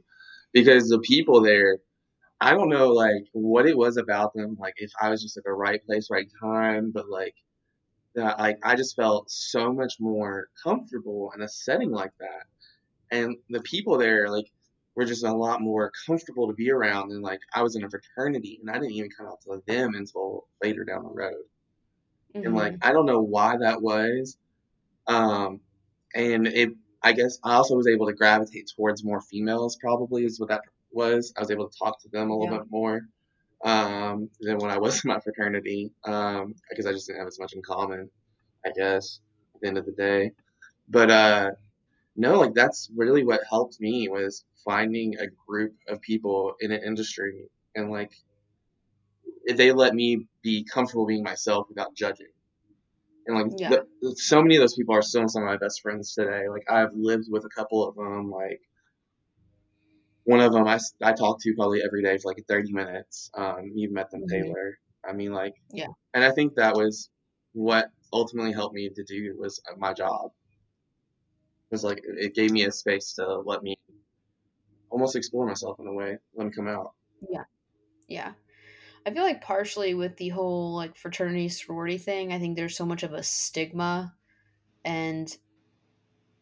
because 0.53 0.89
the 0.89 0.99
people 1.01 1.41
there, 1.41 1.79
I 2.41 2.53
don't 2.53 2.69
know 2.69 2.89
like 2.91 3.25
what 3.33 3.67
it 3.67 3.77
was 3.77 3.97
about 3.97 4.35
them. 4.35 4.57
Like, 4.61 4.75
if 4.77 4.91
I 5.01 5.09
was 5.11 5.23
just 5.23 5.37
at 5.37 5.45
the 5.45 5.53
right 5.53 5.85
place, 5.87 6.09
right 6.11 6.29
time, 6.41 6.91
but 6.93 7.09
like, 7.09 7.35
that 8.15 8.39
like 8.39 8.59
I 8.63 8.77
just 8.77 8.97
felt 8.97 9.31
so 9.31 9.73
much 9.73 9.95
more 9.99 10.49
comfortable 10.63 11.33
in 11.35 11.43
a 11.43 11.49
setting 11.49 11.91
like 11.91 12.13
that. 12.21 12.47
And 13.11 13.37
the 13.51 13.61
people 13.61 13.99
there, 13.99 14.29
like, 14.29 14.47
were 14.97 15.05
just 15.05 15.25
a 15.25 15.33
lot 15.33 15.61
more 15.61 15.93
comfortable 16.07 16.47
to 16.49 16.55
be 16.55 16.71
around. 16.71 17.11
And 17.11 17.23
like, 17.23 17.41
I 17.55 17.63
was 17.63 17.75
in 17.77 17.85
a 17.85 17.91
fraternity, 17.91 18.59
and 18.61 18.71
I 18.71 18.75
didn't 18.75 18.93
even 18.93 19.11
come 19.17 19.27
out 19.27 19.41
to 19.43 19.63
them 19.67 19.95
until 19.95 20.47
later 20.63 20.85
down 20.85 21.05
the 21.05 21.11
road. 21.11 21.45
Mm-hmm. 22.35 22.47
And 22.47 22.55
like, 22.55 22.73
mm-hmm. 22.75 22.89
I 22.89 22.93
don't 22.93 23.07
know 23.07 23.21
why 23.21 23.57
that 23.59 23.83
was. 23.83 24.37
Um, 25.07 25.61
and 26.15 26.47
it, 26.47 26.71
I 27.03 27.13
guess 27.13 27.39
I 27.45 27.55
also 27.55 27.77
was 27.77 27.87
able 27.87 28.07
to 28.07 28.15
gravitate 28.15 28.71
towards 28.75 29.05
more 29.05 29.21
females, 29.21 29.77
probably 29.77 30.25
is 30.25 30.41
what 30.41 30.49
that 30.49 30.63
was. 30.93 31.33
I 31.37 31.41
was 31.41 31.51
able 31.51 31.69
to 31.69 31.79
talk 31.79 32.01
to 32.03 32.09
them 32.09 32.31
a 32.31 32.37
little 32.37 32.55
yeah. 32.55 32.61
bit 32.61 32.71
more 32.71 33.03
um, 33.65 34.31
than 34.41 34.59
when 34.59 34.71
I 34.71 34.79
was 34.79 35.01
in 35.05 35.09
my 35.09 35.21
fraternity 35.21 35.91
um, 36.05 36.55
because 36.71 36.87
I 36.87 36.93
just 36.93 37.07
didn't 37.07 37.21
have 37.21 37.29
as 37.29 37.39
much 37.39 37.53
in 37.55 37.63
common, 37.63 38.11
I 38.65 38.71
guess, 38.71 39.21
at 39.55 39.61
the 39.61 39.69
end 39.69 39.79
of 39.79 39.87
the 39.87 39.93
day. 39.93 40.33
But 40.89 41.11
uh, 41.11 41.51
no, 42.17 42.39
like 42.41 42.55
that's 42.55 42.91
really 42.95 43.25
what 43.25 43.41
helped 43.49 43.81
me 43.81 44.09
was 44.09 44.45
finding 44.65 45.19
a 45.19 45.27
group 45.47 45.75
of 45.89 46.01
people 46.01 46.55
in 46.61 46.73
an 46.73 46.83
industry 46.83 47.49
and 47.75 47.91
like 47.91 48.13
they 49.47 49.73
let 49.73 49.95
me 49.95 50.27
be 50.43 50.65
comfortable 50.65 51.07
being 51.07 51.23
myself 51.23 51.67
without 51.69 51.95
judging. 51.95 52.29
And 53.27 53.37
like 53.37 53.59
yeah. 53.59 53.71
the, 54.03 54.17
so 54.17 54.43
many 54.43 54.57
of 54.57 54.61
those 54.61 54.75
people 54.75 54.95
are 54.95 55.03
still 55.03 55.29
some 55.29 55.43
of 55.43 55.49
my 55.49 55.57
best 55.57 55.81
friends 55.81 56.15
today. 56.15 56.49
Like 56.49 56.71
I've 56.71 56.95
lived 56.95 57.27
with 57.31 57.45
a 57.45 57.49
couple 57.49 57.87
of 57.87 57.95
them. 57.97 58.31
Like 58.31 58.61
one 60.25 60.41
of 60.41 60.53
them 60.53 60.67
I, 60.67 60.79
I 61.03 61.13
talk 61.13 61.41
to 61.41 61.55
probably 61.55 61.83
every 61.83 62.03
day 62.03 62.19
for 62.19 62.29
like 62.29 62.45
30 62.47 62.73
minutes. 62.73 63.31
Um, 63.35 63.73
you've 63.75 63.93
met 63.93 64.11
them, 64.11 64.23
mm-hmm. 64.23 64.43
Taylor. 64.43 64.79
I 65.07 65.13
mean, 65.13 65.33
like, 65.33 65.55
yeah. 65.71 65.89
And 66.13 66.25
I 66.25 66.31
think 66.33 66.55
that 66.57 66.75
was 66.75 67.11
what 67.53 67.91
ultimately 68.13 68.53
helped 68.53 68.75
me 68.75 68.89
to 68.89 69.05
do 69.05 69.35
was 69.39 69.61
uh, 69.71 69.77
my 69.79 69.93
job. 69.93 70.31
It 71.71 71.75
was 71.75 71.85
like 71.85 72.03
it 72.05 72.35
gave 72.35 72.51
me 72.51 72.65
a 72.65 72.73
space 72.73 73.15
to 73.15 73.39
let 73.41 73.63
me 73.63 73.77
almost 74.91 75.17
explore 75.17 75.47
myself 75.47 75.81
in 75.81 75.87
a 75.87 75.93
way, 75.93 76.19
let 76.37 76.47
me 76.47 76.53
come 76.53 76.69
out. 76.69 76.93
Yeah, 77.29 77.45
yeah. 78.07 78.33
I 79.07 79.13
feel 79.13 79.23
like 79.23 79.43
partially 79.43 79.95
with 79.95 80.17
the 80.17 80.31
whole 80.31 80.75
like 80.75 80.97
fraternity 80.97 81.49
sorority 81.49 81.99
thing, 81.99 82.33
I 82.33 82.39
think 82.39 82.57
there's 82.57 82.77
so 82.77 82.87
much 82.87 83.03
of 83.03 83.13
a 83.13 83.23
stigma 83.23 84.15
and 84.85 85.35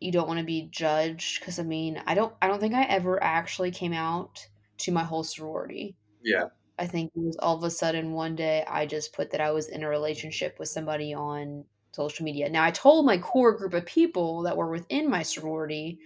you 0.01 0.13
don't 0.13 0.29
want 0.29 0.39
to 0.39 0.45
be 0.45 0.69
judged 0.71 1.41
because 1.41 1.59
I 1.59 1.65
mean, 1.65 2.01
I 2.07 2.15
don't 2.15 2.33
I 2.41 2.47
don't 2.47 2.61
think 2.61 2.75
I 2.75 2.85
ever 2.85 3.23
actually 3.23 3.73
came 3.73 3.93
out 3.93 4.47
to 4.79 4.93
my 4.93 5.03
whole 5.03 5.25
sorority. 5.25 5.97
Yeah. 6.23 6.47
I 6.79 6.87
think 6.87 7.13
it 7.15 7.21
was 7.21 7.37
all 7.39 7.57
of 7.57 7.65
a 7.65 7.71
sudden 7.71 8.13
one 8.13 8.37
day 8.37 8.65
I 8.69 8.87
just 8.87 9.13
put 9.13 9.31
that 9.33 9.41
I 9.41 9.51
was 9.51 9.69
in 9.69 9.83
a 9.83 9.89
relationship 9.89 10.59
with 10.59 10.69
somebody 10.69 11.13
on 11.13 11.65
social 11.91 12.25
media. 12.25 12.49
Now 12.49 12.65
I 12.65 12.71
told 12.71 13.07
my 13.07 13.19
core 13.19 13.57
group 13.57 13.75
of 13.75 13.87
people 13.87 14.43
that 14.43 14.57
were 14.57 14.71
within 14.71 15.11
my 15.11 15.25
sorority 15.25 15.99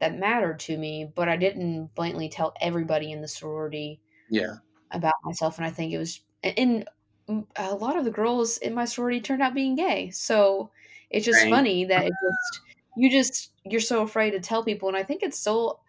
that 0.00 0.18
mattered 0.18 0.60
to 0.60 0.76
me, 0.76 1.10
but 1.14 1.30
I 1.30 1.36
didn't 1.38 1.94
blatantly 1.94 2.28
tell 2.28 2.52
everybody 2.60 3.10
in 3.10 3.22
the 3.22 3.28
sorority. 3.28 4.00
Yeah 4.28 4.56
about 4.90 5.14
myself, 5.24 5.58
and 5.58 5.66
I 5.66 5.70
think 5.70 5.92
it 5.92 5.98
was 5.98 6.20
and 6.42 6.88
mm, 7.28 7.46
a 7.56 7.74
lot 7.74 7.96
of 7.96 8.04
the 8.04 8.10
girls 8.10 8.58
in 8.58 8.74
my 8.74 8.84
sorority 8.84 9.20
turned 9.20 9.42
out 9.42 9.54
being 9.54 9.76
gay. 9.76 10.10
So 10.10 10.70
it's 11.10 11.26
just 11.26 11.48
funny 11.48 11.84
that 11.86 12.06
it 12.06 12.12
just 12.22 12.60
you 12.96 13.10
just 13.10 13.52
you're 13.64 13.80
so 13.80 14.02
afraid 14.02 14.30
to 14.32 14.40
tell 14.40 14.64
people 14.64 14.88
and 14.88 14.96
i 14.96 15.02
think 15.02 15.22
it's 15.22 15.38
still 15.38 15.80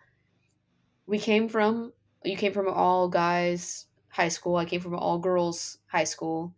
we 1.08 1.20
came 1.20 1.48
from 1.48 1.94
you 2.24 2.36
came 2.38 2.54
from 2.54 2.68
all 2.68 3.08
guys 3.10 3.88
high 4.10 4.28
school 4.28 4.56
i 4.56 4.66
came 4.66 4.82
from 4.82 4.96
all 4.96 5.20
girls 5.20 5.78
high 5.88 6.04
school 6.04 6.54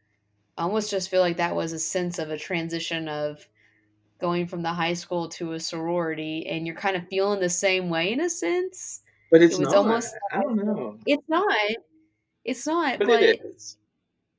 i 0.58 0.63
almost 0.63 0.91
just 0.91 1.10
feel 1.10 1.22
like 1.22 1.38
that 1.38 1.56
was 1.56 1.74
a 1.74 1.79
sense 1.79 2.20
of 2.20 2.32
a 2.32 2.38
transition 2.38 3.08
of 3.10 3.48
going 4.20 4.48
from 4.48 4.63
the 4.63 4.70
high 4.74 4.94
school 4.94 5.29
to 5.29 5.53
a 5.53 5.60
sorority 5.60 6.48
and 6.48 6.67
you're 6.67 6.75
kind 6.75 6.96
of 6.96 7.08
feeling 7.10 7.39
the 7.39 7.50
same 7.50 7.89
way 7.89 8.12
in 8.13 8.22
a 8.22 8.29
sense 8.29 9.01
But 9.32 9.41
it's 9.41 9.53
it 9.53 9.60
was 9.60 9.74
not. 9.74 9.77
almost 9.77 10.15
I 10.32 10.41
don't 10.41 10.58
know. 10.58 10.98
it's 11.06 11.27
not 11.29 11.48
it's 12.48 12.66
not 12.66 13.00
But 13.00 13.08
but 13.08 13.22
it 13.22 13.42
is. 13.46 13.77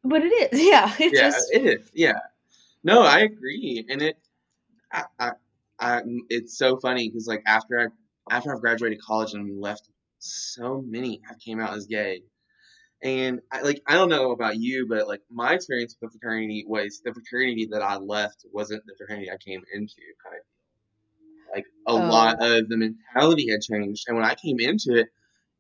but 0.03 0.23
it 0.25 0.53
is 0.53 0.61
yeah 0.67 0.93
it 0.99 1.13
Yeah, 1.13 1.31
just 1.31 1.53
it 1.53 1.65
is. 1.65 1.91
Yeah. 1.95 2.19
No, 2.85 3.03
I 3.03 3.21
agree, 3.21 3.85
and 3.89 4.03
it, 4.03 4.17
I, 4.93 5.05
I, 5.19 5.31
I 5.81 6.03
it's 6.31 6.57
so 6.57 6.79
funny 6.79 7.09
because 7.09 7.27
like 7.27 7.43
after 7.47 7.81
I, 7.81 8.35
after 8.35 8.55
I've 8.55 8.61
graduated 8.61 9.01
college 9.03 9.35
and 9.35 9.61
left, 9.61 9.89
so 10.19 10.83
many 10.87 11.21
have 11.29 11.39
came 11.41 11.61
out 11.61 11.77
as 11.77 11.87
gay, 11.87 12.23
and 13.03 13.41
I 13.53 13.63
like 13.63 13.83
I 13.87 13.95
don't 13.95 14.09
know 14.09 14.31
about 14.31 14.59
you, 14.59 14.87
but 14.89 15.09
like 15.09 15.23
my 15.31 15.55
experience 15.55 15.97
with 16.01 16.13
the 16.13 16.19
fraternity 16.19 16.65
was 16.67 17.01
the 17.05 17.13
fraternity 17.13 17.69
that 17.73 17.83
I 17.83 17.97
left 17.97 18.47
wasn't 18.53 18.85
the 18.87 18.95
fraternity 18.97 19.31
I 19.31 19.37
came 19.37 19.63
into, 19.75 19.97
kind 20.25 20.37
of 20.37 21.55
like 21.55 21.67
a 21.87 21.91
oh. 21.91 21.97
lot 21.97 22.37
oh 22.41 22.59
of 22.59 22.69
the 22.69 22.77
mentality 22.77 23.51
had 23.51 23.61
changed, 23.61 24.05
and 24.09 24.17
when 24.17 24.27
I 24.27 24.35
came 24.35 24.61
into 24.61 24.95
it, 25.01 25.09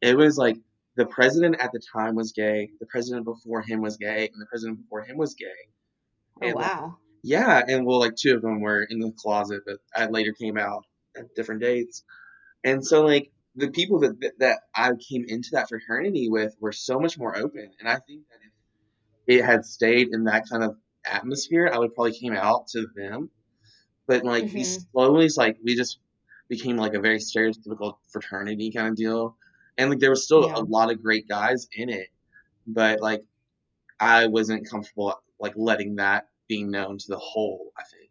it 0.00 0.16
was 0.16 0.38
like 0.38 0.56
the 0.98 1.06
president 1.06 1.56
at 1.60 1.72
the 1.72 1.80
time 1.94 2.16
was 2.16 2.32
gay, 2.32 2.70
the 2.80 2.86
president 2.88 3.24
before 3.26 3.62
him 3.62 3.82
was 3.82 3.98
gay, 3.98 4.28
and 4.32 4.42
the 4.42 4.46
president 4.46 4.80
before 4.82 5.04
him 5.04 5.18
was 5.18 5.34
gay, 5.36 5.70
oh 6.40 6.48
and 6.48 6.58
like 6.58 6.72
wow 6.72 6.98
yeah, 7.22 7.64
and 7.68 7.86
well, 7.86 8.00
like 8.00 8.16
two 8.16 8.36
of 8.36 8.42
them 8.42 8.60
were 8.60 8.84
in 8.84 9.00
the 9.00 9.12
closet, 9.12 9.62
but 9.66 9.78
I 9.94 10.06
later 10.06 10.32
came 10.32 10.58
out 10.58 10.84
at 11.16 11.34
different 11.34 11.62
dates. 11.62 12.04
And 12.64 12.86
so, 12.86 13.04
like 13.06 13.32
the 13.56 13.70
people 13.70 14.00
that 14.00 14.34
that 14.38 14.60
I 14.74 14.92
came 15.10 15.24
into 15.28 15.50
that 15.52 15.68
fraternity 15.70 16.28
with 16.30 16.56
were 16.60 16.72
so 16.72 17.00
much 17.00 17.18
more 17.18 17.36
open, 17.36 17.72
and 17.80 17.88
I 17.88 17.96
think 17.96 18.26
that 18.30 18.40
if 19.26 19.38
it 19.40 19.44
had 19.44 19.64
stayed 19.66 20.08
in 20.12 20.24
that 20.24 20.48
kind 20.50 20.64
of 20.64 20.76
atmosphere, 21.06 21.70
I 21.72 21.78
would 21.78 21.94
probably 21.94 22.18
came 22.18 22.34
out 22.34 22.68
to 22.68 22.86
them. 22.96 23.30
But 24.06 24.24
like 24.24 24.48
we 24.52 24.64
hmm 24.64 24.64
slowly, 24.64 25.28
like 25.36 25.58
we 25.62 25.76
just 25.76 26.00
became 26.48 26.76
like 26.76 26.94
a 26.94 27.00
very 27.00 27.18
stereotypical 27.18 27.98
fraternity 28.10 28.70
kind 28.72 28.88
of 28.88 28.96
deal, 28.96 29.36
and 29.78 29.90
like 29.90 30.00
there 30.00 30.10
was 30.10 30.24
still 30.24 30.44
a 30.44 30.60
lot 30.64 30.90
of 30.90 31.02
great 31.02 31.28
guys 31.28 31.68
in 31.72 31.88
it, 31.88 32.08
but 32.66 33.00
like 33.00 33.24
I 34.00 34.26
wasn't 34.26 34.68
comfortable 34.68 35.14
like 35.40 35.54
letting 35.56 35.96
that 35.96 36.28
be 36.48 36.64
known 36.64 36.98
to 36.98 37.06
the 37.08 37.18
whole. 37.18 37.72
I 37.78 37.82
think. 37.84 38.10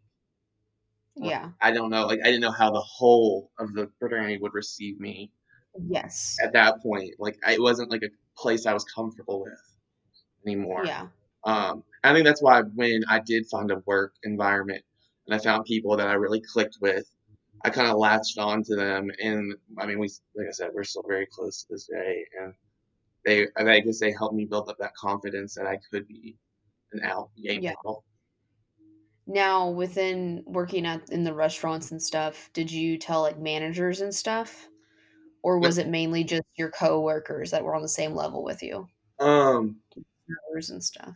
Like, 1.16 1.30
yeah 1.30 1.50
I 1.60 1.72
don't 1.72 1.90
know. 1.90 2.06
Like 2.06 2.20
I 2.22 2.26
didn't 2.26 2.40
know 2.40 2.50
how 2.50 2.70
the 2.72 2.80
whole 2.80 3.50
of 3.58 3.74
the 3.74 3.90
fraternity 3.98 4.38
would 4.38 4.54
receive 4.54 4.98
me 4.98 5.30
yes 5.86 6.36
at 6.42 6.52
that 6.52 6.82
point. 6.82 7.14
Like 7.18 7.38
I, 7.46 7.54
it 7.54 7.62
wasn't 7.62 7.90
like 7.90 8.02
a 8.02 8.10
place 8.36 8.66
I 8.66 8.72
was 8.72 8.84
comfortable 8.84 9.42
with 9.42 9.76
anymore. 10.46 10.84
yeah 10.86 11.08
Um, 11.44 11.84
I 12.04 12.12
think 12.12 12.24
that's 12.24 12.42
why 12.42 12.62
when 12.62 13.04
I 13.08 13.18
did 13.18 13.46
find 13.46 13.70
a 13.70 13.82
work 13.86 14.14
environment 14.22 14.84
and 15.26 15.34
I 15.34 15.38
found 15.42 15.64
people 15.64 15.96
that 15.96 16.08
I 16.08 16.14
really 16.14 16.40
clicked 16.40 16.78
with, 16.80 17.10
I 17.64 17.70
kind 17.70 17.88
of 17.88 17.98
latched 17.98 18.38
on 18.38 18.62
to 18.64 18.76
them. 18.76 19.10
And 19.22 19.54
I 19.78 19.86
mean, 19.86 19.98
we 19.98 20.08
like 20.36 20.48
I 20.48 20.52
said, 20.52 20.70
we're 20.72 20.84
still 20.84 21.04
very 21.06 21.26
close 21.26 21.62
to 21.62 21.66
this 21.70 21.86
day. 21.86 22.24
And 22.40 22.54
they, 23.24 23.48
I 23.56 23.80
guess 23.80 24.00
they 24.00 24.12
helped 24.12 24.34
me 24.34 24.44
build 24.44 24.68
up 24.68 24.78
that 24.78 24.94
confidence 24.94 25.54
that 25.54 25.66
I 25.66 25.78
could 25.90 26.06
be 26.06 26.36
an 26.92 27.02
out 27.04 27.30
gay 27.36 27.58
yeah 27.60 27.74
male. 27.84 28.04
Now, 29.26 29.68
within 29.68 30.42
working 30.46 30.86
at 30.86 31.10
in 31.10 31.22
the 31.22 31.34
restaurants 31.34 31.90
and 31.90 32.02
stuff, 32.02 32.48
did 32.54 32.70
you 32.70 32.96
tell 32.96 33.20
like 33.20 33.38
managers 33.38 34.00
and 34.00 34.14
stuff, 34.14 34.68
or 35.42 35.58
was 35.58 35.76
it 35.76 35.86
mainly 35.86 36.24
just 36.24 36.44
your 36.56 36.70
coworkers 36.70 37.50
that 37.50 37.62
were 37.62 37.74
on 37.74 37.82
the 37.82 37.88
same 37.88 38.14
level 38.14 38.42
with 38.42 38.62
you, 38.62 38.88
um, 39.18 39.76
and 40.70 40.82
stuff? 40.82 41.14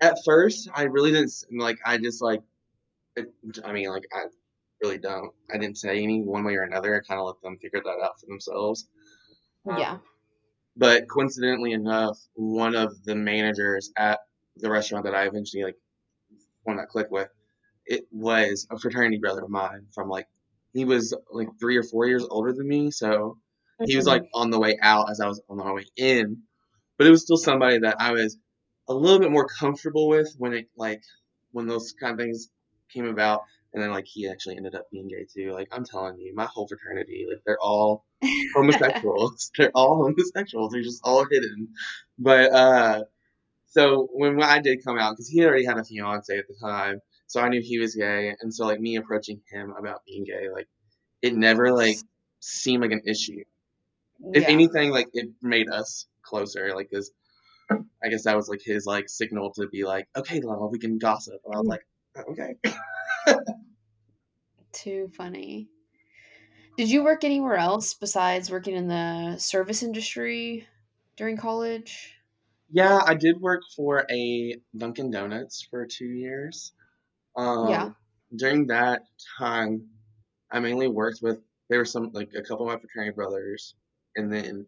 at 0.00 0.16
first, 0.24 0.68
I 0.74 0.84
really 0.84 1.12
didn't 1.12 1.32
like. 1.52 1.78
I 1.84 1.98
just 1.98 2.22
like. 2.22 2.42
I 3.64 3.72
mean, 3.72 3.90
like 3.90 4.04
I 4.12 4.24
really 4.82 4.98
don't. 4.98 5.32
I 5.52 5.58
didn't 5.58 5.78
say 5.78 6.02
any 6.02 6.22
one 6.22 6.44
way 6.44 6.54
or 6.56 6.62
another. 6.62 6.94
I 6.94 7.00
kind 7.06 7.20
of 7.20 7.26
let 7.26 7.42
them 7.42 7.58
figure 7.58 7.80
that 7.84 8.04
out 8.04 8.20
for 8.20 8.26
themselves. 8.26 8.88
Yeah. 9.66 9.92
Um, 9.92 10.02
but 10.76 11.08
coincidentally 11.08 11.72
enough, 11.72 12.18
one 12.34 12.74
of 12.74 13.02
the 13.04 13.14
managers 13.14 13.92
at 13.96 14.20
the 14.56 14.70
restaurant 14.70 15.04
that 15.04 15.14
I 15.14 15.26
eventually 15.26 15.64
like 15.64 15.76
won 16.66 16.76
that 16.76 16.88
click 16.88 17.08
with, 17.10 17.28
it 17.86 18.06
was 18.12 18.66
a 18.70 18.78
fraternity 18.78 19.18
brother 19.18 19.42
of 19.44 19.50
mine 19.50 19.86
from 19.94 20.08
like 20.08 20.26
he 20.72 20.84
was 20.84 21.14
like 21.32 21.48
three 21.58 21.76
or 21.76 21.82
four 21.82 22.06
years 22.06 22.24
older 22.30 22.52
than 22.52 22.68
me, 22.68 22.90
so 22.90 23.38
he 23.84 23.96
was 23.96 24.06
Mhm. 24.06 24.08
like 24.08 24.22
on 24.34 24.50
the 24.50 24.58
way 24.60 24.78
out 24.80 25.10
as 25.10 25.20
I 25.20 25.26
was 25.28 25.40
on 25.48 25.58
the 25.58 25.72
way 25.72 25.86
in. 25.96 26.42
But 26.98 27.06
it 27.06 27.10
was 27.10 27.22
still 27.22 27.36
somebody 27.36 27.78
that 27.80 28.00
I 28.00 28.12
was 28.12 28.38
a 28.88 28.94
little 28.94 29.18
bit 29.18 29.30
more 29.32 29.48
comfortable 29.48 30.08
with 30.08 30.34
when 30.38 30.52
it 30.54 30.68
like 30.76 31.02
when 31.52 31.66
those 31.66 31.92
kind 31.92 32.12
of 32.12 32.18
things 32.18 32.50
came 32.92 33.06
about. 33.06 33.42
And 33.72 33.82
then 33.82 33.90
like 33.90 34.06
he 34.06 34.28
actually 34.28 34.56
ended 34.56 34.74
up 34.74 34.90
being 34.90 35.08
gay 35.08 35.26
too. 35.32 35.52
Like 35.52 35.68
I'm 35.72 35.84
telling 35.84 36.18
you, 36.18 36.34
my 36.34 36.46
whole 36.46 36.66
fraternity, 36.66 37.26
like 37.28 37.42
they're 37.46 37.60
all 37.60 38.04
homosexuals. 38.54 39.50
They're 39.56 39.70
all 39.74 40.02
homosexuals. 40.04 40.72
They're 40.72 40.82
just 40.82 41.00
all 41.04 41.24
hidden. 41.30 41.68
But 42.18 42.52
uh 42.52 43.04
so 43.66 44.08
when 44.12 44.42
I 44.42 44.58
did 44.58 44.84
come 44.84 44.98
out, 44.98 45.12
because 45.12 45.28
he 45.28 45.44
already 45.44 45.64
had 45.64 45.78
a 45.78 45.84
fiance 45.84 46.36
at 46.36 46.48
the 46.48 46.54
time, 46.60 47.00
so 47.28 47.40
I 47.40 47.48
knew 47.48 47.62
he 47.62 47.78
was 47.78 47.94
gay, 47.94 48.34
and 48.40 48.52
so 48.52 48.66
like 48.66 48.80
me 48.80 48.96
approaching 48.96 49.40
him 49.48 49.72
about 49.78 50.00
being 50.04 50.24
gay, 50.24 50.48
like 50.52 50.66
it 51.22 51.34
never 51.34 51.72
like 51.72 51.96
seemed 52.40 52.82
like 52.82 52.92
an 52.92 53.02
issue. 53.06 53.44
If 54.32 54.44
anything, 54.46 54.90
like 54.90 55.08
it 55.14 55.30
made 55.40 55.70
us 55.70 56.06
closer. 56.22 56.74
Like, 56.74 56.90
cause 56.90 57.10
I 58.02 58.08
guess 58.08 58.24
that 58.24 58.36
was 58.36 58.48
like 58.48 58.60
his 58.64 58.86
like 58.86 59.08
signal 59.08 59.52
to 59.54 59.68
be 59.68 59.84
like, 59.84 60.08
okay, 60.16 60.40
love, 60.40 60.70
we 60.72 60.78
can 60.78 60.98
gossip. 60.98 61.40
And 61.44 61.54
I 61.54 61.58
was 61.58 61.68
like, 61.68 61.86
okay. 62.30 62.54
Too 64.72 65.10
funny. 65.16 65.68
Did 66.76 66.90
you 66.90 67.02
work 67.04 67.24
anywhere 67.24 67.56
else 67.56 67.94
besides 67.94 68.50
working 68.50 68.74
in 68.74 68.88
the 68.88 69.36
service 69.38 69.82
industry 69.82 70.66
during 71.16 71.36
college? 71.36 72.14
Yeah, 72.70 73.00
I 73.04 73.14
did 73.14 73.40
work 73.40 73.62
for 73.76 74.06
a 74.10 74.56
Dunkin' 74.76 75.10
Donuts 75.10 75.66
for 75.70 75.86
two 75.86 76.06
years. 76.06 76.72
Yeah. 77.36 77.42
Um, 77.82 77.96
during 78.36 78.68
that 78.68 79.02
time, 79.38 79.88
I 80.50 80.60
mainly 80.60 80.88
worked 80.88 81.20
with 81.20 81.40
there 81.68 81.78
were 81.78 81.84
some 81.84 82.10
like 82.12 82.30
a 82.36 82.42
couple 82.42 82.68
of 82.68 82.72
my 82.72 82.80
fraternity 82.80 83.14
brothers, 83.14 83.74
and 84.16 84.32
then 84.32 84.66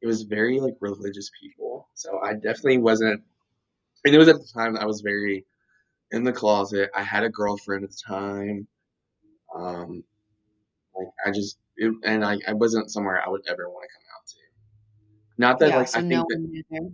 it 0.00 0.06
was 0.06 0.22
very 0.22 0.60
like 0.60 0.74
religious 0.80 1.30
people. 1.40 1.88
So 1.94 2.20
I 2.22 2.34
definitely 2.34 2.78
wasn't. 2.78 3.22
And 4.04 4.14
it 4.14 4.18
was 4.18 4.28
at 4.28 4.36
the 4.36 4.48
time 4.54 4.74
that 4.74 4.82
I 4.82 4.86
was 4.86 5.00
very 5.00 5.44
in 6.12 6.24
the 6.24 6.32
closet. 6.32 6.90
I 6.94 7.02
had 7.02 7.24
a 7.24 7.30
girlfriend 7.30 7.84
at 7.84 7.90
the 7.90 8.02
time. 8.06 8.68
Um, 9.54 10.04
like 10.96 11.08
I 11.26 11.30
just 11.32 11.58
it, 11.76 11.94
and 12.04 12.24
I, 12.24 12.38
I 12.48 12.54
wasn't 12.54 12.90
somewhere 12.90 13.24
I 13.24 13.28
would 13.30 13.46
ever 13.48 13.68
want 13.70 13.88
to 13.88 13.94
come 13.94 14.04
out 14.16 14.26
to. 14.28 14.36
Not 15.38 15.58
that 15.60 15.74
Yeah. 15.74 15.76
like 15.76 15.90
So 15.90 16.00
I 16.00 16.02
no 16.02 16.24
think 16.24 16.28
that 16.28 16.40
one 16.40 16.50
knew 16.50 16.62
there. 16.70 16.90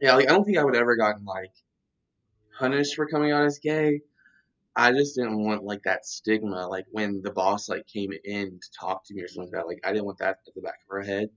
yeah 0.00 0.14
like 0.14 0.28
I 0.28 0.32
don't 0.32 0.44
think 0.44 0.58
I 0.58 0.64
would 0.64 0.76
ever 0.76 0.96
gotten 0.96 1.24
like 1.24 1.52
punished 2.58 2.94
for 2.94 3.06
coming 3.06 3.32
out 3.32 3.44
as 3.44 3.58
gay. 3.58 4.00
I 4.76 4.92
just 4.92 5.16
didn't 5.16 5.44
want 5.44 5.64
like 5.64 5.82
that 5.84 6.06
stigma, 6.06 6.66
like 6.68 6.86
when 6.90 7.22
the 7.22 7.32
boss 7.32 7.68
like 7.68 7.86
came 7.86 8.12
in 8.24 8.60
to 8.60 8.70
talk 8.78 9.04
to 9.06 9.14
me 9.14 9.22
or 9.22 9.28
something 9.28 9.52
like 9.52 9.60
that. 9.62 9.68
Like 9.68 9.80
I 9.84 9.92
didn't 9.92 10.06
want 10.06 10.18
that 10.18 10.38
at 10.46 10.54
the 10.54 10.62
back 10.62 10.80
of 10.88 10.90
her 10.90 11.02
head, 11.02 11.30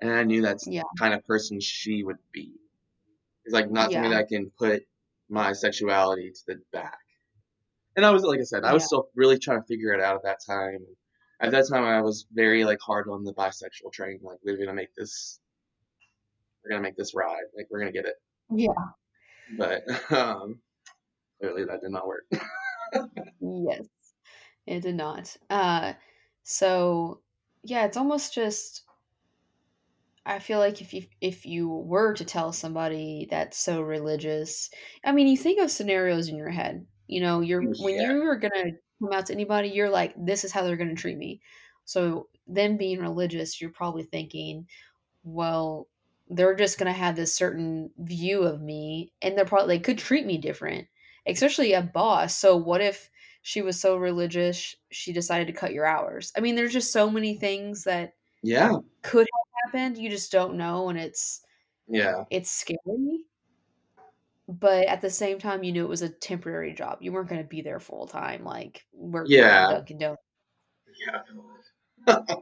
and 0.00 0.10
I 0.12 0.24
knew 0.24 0.42
that's 0.42 0.66
Yeah. 0.66 0.82
the 0.92 0.98
kind 0.98 1.14
of 1.14 1.24
person 1.26 1.60
she 1.60 2.04
would 2.04 2.18
be. 2.32 2.54
It's 3.44 3.54
like 3.54 3.70
not 3.70 3.92
something 3.92 4.10
that 4.10 4.18
I 4.20 4.26
can 4.28 4.50
put 4.58 4.84
my 5.30 5.52
sexuality 5.52 6.30
to 6.30 6.40
the 6.48 6.60
back. 6.72 6.98
And 7.96 8.04
I 8.04 8.10
was 8.10 8.22
like 8.22 8.40
I 8.40 8.44
said, 8.44 8.64
I 8.64 8.72
was 8.72 8.82
Yeah. 8.82 8.86
still 8.86 9.08
really 9.14 9.38
trying 9.38 9.60
to 9.60 9.66
figure 9.66 9.92
it 9.92 10.00
out 10.00 10.16
at 10.16 10.22
that 10.24 10.38
time. 10.46 10.84
At 11.40 11.52
that 11.52 11.66
time, 11.70 11.84
I 11.84 12.02
was 12.02 12.26
very 12.32 12.64
like 12.64 12.80
hard 12.80 13.08
on 13.08 13.24
the 13.24 13.32
bisexual 13.32 13.92
train. 13.92 14.20
Like 14.22 14.38
we're 14.44 14.58
gonna 14.58 14.74
make 14.74 14.94
this, 14.96 15.40
we're 16.62 16.70
gonna 16.70 16.82
make 16.82 16.96
this 16.96 17.14
ride. 17.14 17.44
Like 17.56 17.66
we're 17.70 17.78
gonna 17.80 17.92
get 17.92 18.04
it. 18.06 18.16
Yeah. 18.50 18.68
But 19.56 19.82
um, 20.12 20.60
clearly 21.40 21.64
that 21.64 21.80
did 21.80 21.90
not 21.90 22.06
work. 22.06 22.24
Yes. 23.40 23.86
It 24.66 24.80
did 24.80 24.96
not. 24.96 25.36
Uh, 25.48 25.92
so 26.42 27.20
yeah, 27.62 27.84
it's 27.86 27.96
almost 27.96 28.34
just 28.34 28.82
I 30.26 30.38
feel 30.38 30.58
like 30.58 30.80
if 30.80 30.92
you 30.92 31.04
if 31.20 31.46
you 31.46 31.68
were 31.68 32.14
to 32.14 32.24
tell 32.24 32.52
somebody 32.52 33.26
that's 33.30 33.58
so 33.58 33.80
religious, 33.80 34.70
I 35.04 35.12
mean, 35.12 35.26
you 35.26 35.36
think 35.36 35.60
of 35.60 35.70
scenarios 35.70 36.28
in 36.28 36.36
your 36.36 36.50
head. 36.50 36.86
You 37.06 37.20
know, 37.20 37.40
you're 37.40 37.62
when 37.62 37.94
yeah. 37.94 38.12
you 38.12 38.22
are 38.22 38.36
gonna 38.36 38.72
come 39.00 39.12
out 39.12 39.26
to 39.26 39.32
anybody, 39.32 39.68
you're 39.68 39.90
like, 39.90 40.14
this 40.16 40.44
is 40.44 40.52
how 40.52 40.62
they're 40.62 40.76
gonna 40.76 40.94
treat 40.94 41.16
me. 41.16 41.40
So 41.84 42.28
then 42.46 42.76
being 42.76 43.00
religious, 43.00 43.60
you're 43.60 43.70
probably 43.70 44.04
thinking, 44.04 44.66
well, 45.24 45.88
they're 46.28 46.54
just 46.54 46.78
gonna 46.78 46.92
have 46.92 47.16
this 47.16 47.34
certain 47.34 47.90
view 47.98 48.42
of 48.42 48.60
me, 48.60 49.12
and 49.22 49.36
they're 49.36 49.44
probably 49.44 49.76
they 49.78 49.82
could 49.82 49.98
treat 49.98 50.26
me 50.26 50.38
different, 50.38 50.86
especially 51.26 51.72
a 51.72 51.82
boss. 51.82 52.36
So 52.36 52.56
what 52.56 52.80
if 52.82 53.10
she 53.42 53.62
was 53.62 53.80
so 53.80 53.96
religious 53.96 54.76
she 54.90 55.12
decided 55.12 55.46
to 55.46 55.52
cut 55.52 55.72
your 55.72 55.86
hours. 55.86 56.32
I 56.36 56.40
mean, 56.40 56.56
there's 56.56 56.72
just 56.72 56.92
so 56.92 57.10
many 57.10 57.34
things 57.34 57.84
that 57.84 58.12
Yeah. 58.42 58.76
could 59.02 59.26
have 59.32 59.72
happened. 59.72 59.98
You 59.98 60.10
just 60.10 60.32
don't 60.32 60.56
know, 60.56 60.88
and 60.88 60.98
it's 60.98 61.42
Yeah. 61.88 62.24
it's 62.30 62.50
scary. 62.50 63.26
But 64.48 64.86
at 64.88 65.00
the 65.00 65.10
same 65.10 65.38
time, 65.38 65.62
you 65.62 65.72
knew 65.72 65.84
it 65.84 65.88
was 65.88 66.02
a 66.02 66.08
temporary 66.08 66.72
job. 66.74 66.98
You 67.00 67.12
weren't 67.12 67.28
going 67.28 67.42
to 67.42 67.48
be 67.48 67.62
there 67.62 67.78
full 67.80 68.06
time, 68.06 68.44
like 68.44 68.86
working 68.92 69.36
Yeah. 69.38 69.68
Dunkin' 69.70 69.98
Donuts. 69.98 70.22
Yeah. 71.06 71.22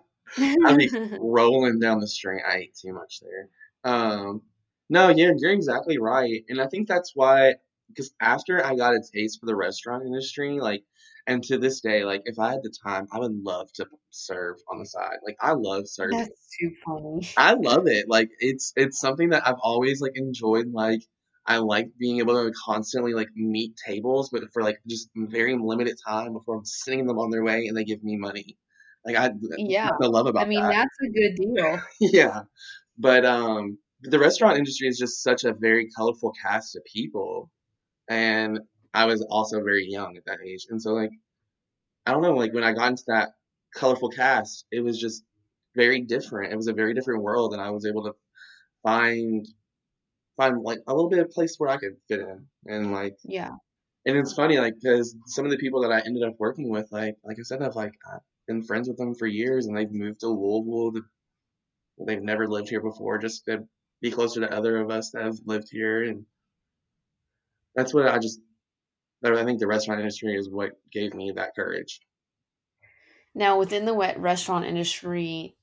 i 0.67 0.77
mean 0.77 0.91
rolling 1.21 1.79
down 1.81 2.01
the 2.01 2.07
street 2.09 2.43
I 2.47 2.57
ate 2.59 2.75
too 2.77 2.93
much 2.93 3.21
there. 3.21 3.49
Um, 3.85 4.43
no, 4.91 5.09
yeah, 5.11 5.33
you're 5.37 5.53
exactly 5.53 5.99
right, 5.99 6.45
and 6.49 6.61
I 6.61 6.67
think 6.69 6.89
that's 6.89 7.13
why. 7.15 7.57
Because 7.89 8.13
after 8.21 8.65
I 8.65 8.75
got 8.77 8.95
a 8.95 9.01
taste 9.03 9.41
for 9.41 9.47
the 9.47 9.57
restaurant 9.57 10.05
industry, 10.05 10.61
like, 10.61 10.85
and 11.29 11.45
to 11.45 11.59
this 11.59 11.81
day, 11.81 12.05
like, 12.05 12.23
if 12.25 12.39
I 12.39 12.51
had 12.53 12.63
the 12.63 12.75
time, 12.85 13.07
I 13.13 13.21
would 13.21 13.35
love 13.35 13.73
to 13.75 13.87
serve 14.11 14.57
on 14.71 14.81
the 14.81 14.87
side. 14.87 15.19
Like, 15.25 15.37
I 15.41 15.53
love 15.53 15.89
serving. 15.89 16.19
That's 16.19 16.57
too 16.59 16.73
funny. 16.85 17.29
I 17.37 17.55
love 17.55 17.87
it. 17.87 18.07
Like, 18.09 18.31
it's 18.41 18.73
it's 18.77 18.99
something 19.01 19.31
that 19.31 19.47
I've 19.47 19.61
always 19.63 20.01
like 20.01 20.17
enjoyed. 20.17 20.73
Like, 20.73 21.03
I 21.47 21.59
like 21.59 21.91
being 21.99 22.19
able 22.19 22.35
to 22.35 22.53
constantly 22.65 23.15
like 23.15 23.29
meet 23.37 23.75
tables, 23.87 24.31
but 24.31 24.43
for 24.53 24.63
like 24.63 24.79
just 24.89 25.09
very 25.17 25.57
limited 25.57 25.97
time 26.07 26.33
before 26.35 26.57
I'm 26.57 26.65
sending 26.65 27.07
them 27.07 27.19
on 27.19 27.31
their 27.31 27.45
way 27.45 27.67
and 27.67 27.77
they 27.77 27.85
give 27.85 28.03
me 28.03 28.17
money. 28.17 28.57
Like 29.05 29.17
I, 29.17 29.31
Yeah. 29.57 29.91
I 30.03 30.07
love 30.07 30.27
about 30.27 30.45
I 30.45 30.49
mean, 30.49 30.61
that. 30.61 30.71
that's 30.71 30.99
a 31.03 31.09
good 31.11 31.37
deal. 31.37 31.81
yeah, 32.01 32.43
but 32.99 33.25
um, 33.25 33.79
the 34.03 34.19
restaurant 34.19 34.59
industry 34.59 34.89
is 34.89 34.99
just 34.99 35.23
such 35.23 35.45
a 35.45 35.55
very 35.55 35.89
colorful 35.97 36.33
cast 36.43 36.77
of 36.77 36.85
people, 36.85 37.51
and 38.09 38.61
I 39.01 39.05
was 39.07 39.21
also 39.37 39.59
very 39.71 39.87
young 39.97 40.17
at 40.19 40.25
that 40.27 40.41
age, 40.51 40.67
and 40.71 40.81
so 40.83 40.91
like, 40.95 41.11
I 42.07 42.13
don't 42.13 42.23
know, 42.23 42.35
like 42.43 42.55
when 42.55 42.65
I 42.65 42.73
got 42.73 42.91
into 42.93 43.05
that 43.09 43.31
colorful 43.75 44.11
cast, 44.11 44.67
it 44.73 44.81
was 44.81 44.99
just 45.01 45.25
very 45.77 46.01
different. 46.03 46.53
It 46.53 46.57
was 46.57 46.69
a 46.69 46.73
very 46.83 46.95
different 46.95 47.23
world, 47.23 47.53
and 47.55 47.63
I 47.63 47.71
was 47.71 47.87
able 47.87 48.05
to 48.05 48.15
find 48.83 49.47
find 50.37 50.63
like 50.63 50.81
a 50.89 50.95
little 50.95 51.11
bit 51.11 51.21
of 51.21 51.31
place 51.31 51.57
where 51.59 51.71
I 51.71 51.79
could 51.79 51.97
fit 52.09 52.21
in, 52.21 52.47
and 52.67 52.93
like 52.93 53.17
Yeah. 53.25 53.53
and 54.07 54.17
it's 54.17 54.35
funny, 54.35 54.59
like, 54.59 54.75
because 54.81 55.17
some 55.27 55.45
of 55.47 55.51
the 55.53 55.59
people 55.59 55.83
that 55.83 55.93
I 55.93 56.01
ended 56.07 56.23
up 56.25 56.37
working 56.39 56.71
with, 56.71 56.89
like, 56.93 57.17
like 57.25 57.39
I 57.39 57.43
said, 57.45 57.63
I've 57.63 57.77
like 57.77 57.95
I've 58.13 58.21
been 58.49 58.63
friends 58.65 58.89
with 58.89 58.99
them 58.99 59.15
for 59.15 59.27
years, 59.27 59.67
and 59.67 59.77
they've 59.77 59.93
moved 59.93 60.21
to 60.21 60.29
Louisville. 60.29 60.93
To, 60.95 61.03
they've 62.07 62.23
never 62.23 62.49
lived 62.49 62.69
here 62.71 62.83
before, 62.83 63.19
just 63.19 63.45
to 63.47 63.67
be 64.01 64.11
closer 64.11 64.41
to 64.41 64.53
other 64.53 64.79
of 64.79 64.91
us 64.91 65.11
that 65.13 65.25
have 65.25 65.39
lived 65.47 65.69
here, 65.71 66.03
and 66.05 66.27
that's 67.75 67.95
what 67.95 68.07
I 68.09 68.19
just. 68.19 68.41
I 69.25 69.45
think 69.45 69.61
the 69.61 69.67
restaurant 69.67 70.01
industry 70.01 70.35
is 70.37 70.51
what 70.51 70.73
gave 70.93 71.15
me 71.15 71.33
that 71.33 71.55
courage. 71.55 72.01
Now, 73.35 73.59
within 73.59 73.87
the 73.87 73.95
wet 73.95 74.19
restaurant 74.21 74.67
industry, 74.67 75.57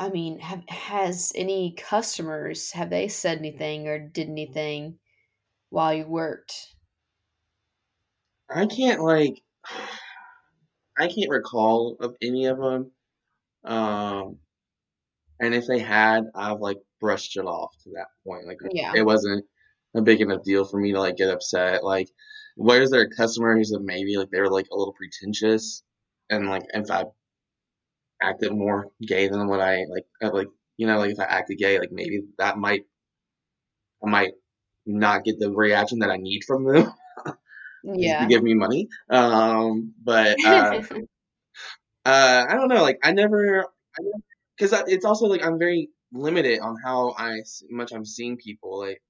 I 0.00 0.08
mean, 0.08 0.40
have 0.40 0.68
has 0.68 1.30
any 1.36 1.70
customers 1.72 2.72
have 2.72 2.90
they 2.90 3.06
said 3.06 3.38
anything 3.38 3.86
or 3.86 4.00
did 4.00 4.28
anything 4.28 4.98
while 5.70 5.94
you 5.94 6.06
worked? 6.06 6.74
I 8.50 8.66
can't 8.66 9.00
like, 9.00 9.42
I 10.98 11.06
can't 11.08 11.30
recall 11.30 11.96
of 12.00 12.16
any 12.20 12.46
of 12.46 12.58
them. 12.58 12.92
Um, 13.64 14.40
and 15.40 15.54
if 15.54 15.66
they 15.66 15.78
had, 15.78 16.24
I've 16.34 16.60
like 16.60 16.78
brushed 17.00 17.36
it 17.36 17.44
off 17.46 17.74
to 17.84 17.90
that 17.90 18.08
point. 18.26 18.46
Like 18.46 18.58
Yeah. 18.72 18.92
it 18.94 19.02
wasn't 19.04 19.44
a 19.94 20.02
big 20.02 20.20
enough 20.20 20.42
deal 20.42 20.64
for 20.64 20.78
me 20.80 20.92
to 20.92 21.00
like 21.00 21.16
get 21.16 21.30
upset. 21.30 21.84
Like, 21.84 22.08
where's 22.58 22.90
there 22.90 23.02
a 23.02 23.10
customer 23.10 23.56
who's 23.56 23.72
a 23.72 23.78
maybe 23.78 24.16
like 24.16 24.30
they 24.30 24.40
were 24.40 24.50
like 24.50 24.66
a 24.72 24.76
little 24.76 24.92
pretentious, 24.92 25.82
and 26.28 26.48
like 26.48 26.64
if 26.74 26.90
I 26.90 27.04
acted 28.20 28.52
more 28.52 28.88
gay 29.00 29.28
than 29.28 29.46
what 29.46 29.60
I 29.60 29.84
like, 29.88 30.06
uh, 30.22 30.32
like 30.32 30.48
you 30.76 30.86
know, 30.86 30.98
like 30.98 31.12
if 31.12 31.20
I 31.20 31.24
acted 31.24 31.58
gay, 31.58 31.78
like 31.78 31.92
maybe 31.92 32.22
that 32.38 32.58
might, 32.58 32.82
I 34.04 34.10
might 34.10 34.32
not 34.84 35.24
get 35.24 35.38
the 35.38 35.52
reaction 35.52 36.00
that 36.00 36.10
I 36.10 36.16
need 36.16 36.42
from 36.44 36.64
them 36.64 36.92
yeah 37.84 38.20
to 38.20 38.26
give 38.26 38.42
me 38.42 38.54
money. 38.54 38.88
Um, 39.08 39.94
but 40.02 40.36
uh, 40.44 40.82
uh, 42.04 42.46
I 42.48 42.54
don't 42.54 42.68
know. 42.68 42.82
Like 42.82 42.98
I 43.04 43.12
never, 43.12 43.66
I 43.98 44.02
because 44.58 44.82
it's 44.88 45.04
also 45.04 45.26
like 45.26 45.44
I'm 45.44 45.60
very 45.60 45.90
limited 46.12 46.58
on 46.58 46.76
how 46.84 47.14
I 47.16 47.42
much 47.70 47.92
I'm 47.92 48.04
seeing 48.04 48.36
people. 48.36 48.80
Like, 48.80 49.00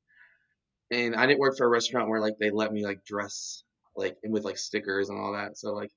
and 0.90 1.14
I 1.16 1.26
didn't 1.26 1.40
work 1.40 1.56
for 1.56 1.66
a 1.66 1.70
restaurant 1.70 2.08
where 2.08 2.20
like 2.20 2.38
they 2.38 2.50
let 2.50 2.72
me 2.72 2.84
like 2.84 3.04
dress 3.04 3.64
like 3.96 4.16
and 4.22 4.32
with 4.32 4.44
like 4.44 4.58
stickers 4.58 5.08
and 5.08 5.18
all 5.18 5.32
that. 5.32 5.58
So 5.58 5.72
like, 5.74 5.92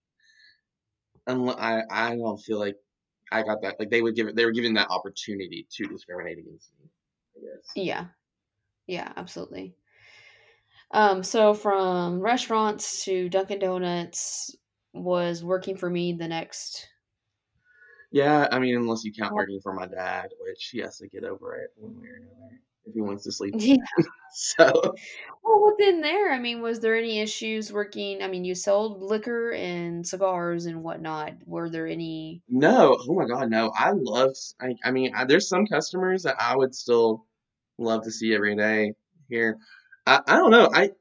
unle- 1.28 1.58
I 1.58 1.84
I 1.90 2.16
don't 2.16 2.38
feel 2.38 2.60
like 2.60 2.76
I 3.32 3.44
got 3.44 3.62
that. 3.62 3.80
Like 3.80 3.90
they 3.90 4.02
would 4.02 4.16
give 4.16 4.28
it. 4.28 4.36
They 4.36 4.46
were 4.46 4.52
given 4.52 4.74
that 4.76 4.90
opportunity 4.90 5.68
to 5.72 5.88
discriminate 5.88 6.40
against 6.40 6.72
me. 6.80 6.90
I 7.38 7.40
guess. 7.42 7.72
Yeah. 7.76 8.08
Yeah, 8.88 9.14
absolutely. 9.18 9.76
Um, 10.92 11.24
so 11.24 11.54
from 11.54 12.20
restaurants 12.20 13.06
to 13.06 13.30
Dunkin' 13.30 13.60
Donuts 13.60 14.56
was 14.94 15.44
working 15.44 15.76
for 15.78 15.90
me 15.90 16.14
the 16.14 16.28
next 16.28 16.90
Yeah, 18.12 18.48
I 18.52 18.60
mean, 18.60 18.76
unless 18.76 19.04
you 19.04 19.14
count 19.14 19.34
working 19.34 19.60
for 19.62 19.74
my 19.74 19.88
dad, 19.88 20.32
which 20.40 20.70
he 20.70 20.80
has 20.80 20.98
to 20.98 21.08
get 21.08 21.24
over 21.24 21.56
it 21.56 21.72
one 21.76 22.00
way 22.02 22.08
or 22.08 22.16
another 22.18 22.62
if 22.86 22.94
he 22.94 23.02
wants 23.02 23.24
to 23.26 23.32
sleep. 23.32 23.58
Yeah. 23.58 23.76
So 24.34 25.02
Well, 25.44 25.64
within 25.72 26.02
there, 26.02 26.32
I 26.32 26.40
mean, 26.40 26.62
was 26.62 26.80
there 26.80 26.96
any 26.96 27.20
issues 27.20 27.72
working? 27.72 28.22
I 28.24 28.28
mean, 28.28 28.44
you 28.46 28.56
sold 28.56 29.02
liquor 29.02 29.52
and 29.52 30.06
cigars 30.08 30.66
and 30.66 30.84
whatnot. 30.84 31.34
Were 31.46 31.70
there 31.70 31.86
any? 31.88 32.42
no, 32.48 32.98
oh 33.08 33.14
my 33.14 33.26
God, 33.26 33.50
no. 33.50 33.72
I 33.76 33.92
love. 33.92 34.36
I, 34.60 34.76
I 34.84 34.92
mean, 34.92 35.14
I, 35.16 35.26
there's 35.26 35.48
some 35.48 35.66
customers 35.66 36.24
that 36.24 36.36
I 36.40 36.56
would 36.56 36.76
still 36.76 37.26
love 37.78 38.04
to 38.04 38.12
see 38.12 38.34
every 38.36 38.56
day 38.56 38.94
here. 39.30 39.58
I, 40.06 40.22
I 40.28 40.36
don't 40.38 40.52
know. 40.52 40.70
I 40.74 40.92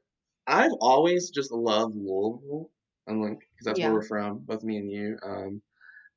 I've 0.47 0.73
always 0.81 1.31
just 1.31 1.51
loved 1.51 1.95
Louisville. 1.95 2.71
I'm 3.07 3.21
like, 3.21 3.39
because 3.39 3.65
that's 3.65 3.79
Yeah. 3.79 3.83
where 3.83 3.93
we're 3.93 4.03
from, 4.03 4.39
both 4.39 4.63
me 4.63 4.77
and 4.77 4.91
you. 4.91 5.17
Um, 5.23 5.61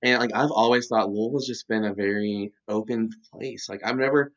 and 0.02 0.20
like 0.20 0.32
I've 0.34 0.52
always 0.52 0.88
thought 0.88 1.10
Louisville's 1.10 1.46
just 1.48 1.68
been 1.68 1.84
a 1.84 1.94
very 1.94 2.52
open 2.68 3.10
place. 3.32 3.68
Like 3.68 3.82
I've 3.84 3.96
never, 3.98 4.32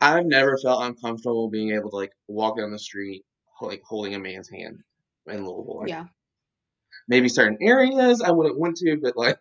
I've 0.00 0.26
never 0.26 0.56
felt 0.58 0.82
uncomfortable 0.84 1.50
being 1.50 1.72
able 1.72 1.90
to 1.90 1.96
like 1.96 2.12
walk 2.28 2.56
down 2.58 2.70
the 2.70 2.78
street 2.78 3.24
like 3.60 3.82
holding 3.84 4.14
a 4.14 4.18
man's 4.18 4.48
hand 4.48 4.78
in 5.26 5.44
Louisville. 5.46 5.80
Like, 5.80 5.88
Yeah. 5.88 6.06
Maybe 7.08 7.28
certain 7.28 7.58
areas 7.60 8.22
I 8.22 8.30
wouldn't 8.30 8.58
want 8.58 8.76
to, 8.78 8.96
but 9.02 9.16
like 9.16 9.38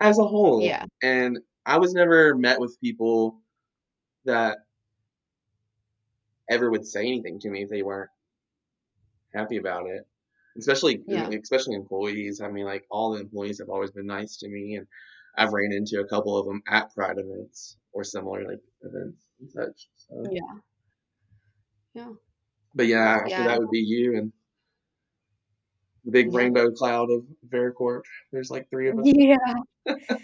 as 0.00 0.18
a 0.18 0.24
whole. 0.24 0.62
Yeah. 0.62 0.86
And 1.02 1.38
I 1.64 1.78
was 1.78 1.94
never 1.94 2.34
met 2.34 2.60
with 2.60 2.80
people 2.80 3.40
that 4.24 4.58
ever 6.50 6.70
would 6.70 6.86
say 6.86 7.00
anything 7.00 7.38
to 7.40 7.50
me 7.50 7.62
if 7.62 7.70
they 7.70 7.82
weren't 7.82 8.10
happy 9.34 9.58
about 9.58 9.86
it. 9.86 10.06
Especially, 10.58 11.02
Yeah. 11.06 11.28
especially 11.30 11.76
employees. 11.76 12.40
I 12.40 12.48
mean, 12.50 12.64
like 12.66 12.84
all 12.90 13.12
the 13.12 13.20
employees 13.20 13.58
have 13.60 13.70
always 13.70 13.90
been 13.90 14.06
nice 14.06 14.36
to 14.38 14.48
me, 14.48 14.76
and 14.76 14.86
I've 15.36 15.52
ran 15.52 15.72
into 15.72 16.00
a 16.00 16.06
couple 16.06 16.36
of 16.36 16.46
them 16.46 16.62
at 16.68 16.92
Pride 16.94 17.16
events 17.18 17.78
or 17.92 18.04
similar 18.04 18.44
like 18.46 18.60
events 18.82 19.28
and 19.42 19.50
such. 19.52 19.88
So, 19.96 20.24
Yeah. 20.30 20.60
Yeah. 21.94 22.12
but 22.74 22.86
yeah, 22.86 23.20
after 23.24 23.30
Yeah. 23.30 23.44
that 23.44 23.58
would 23.58 23.70
be 23.70 23.78
you 23.80 24.16
and 24.16 24.32
the 26.04 26.10
big 26.10 26.26
Yeah. 26.26 26.34
rainbow 26.34 26.70
cloud 26.70 27.10
of 27.10 27.24
Vericorp. 27.48 28.02
There's 28.32 28.50
like 28.50 28.68
three 28.70 28.88
of 28.88 28.98
us. 28.98 29.12
Yeah. 29.14 29.36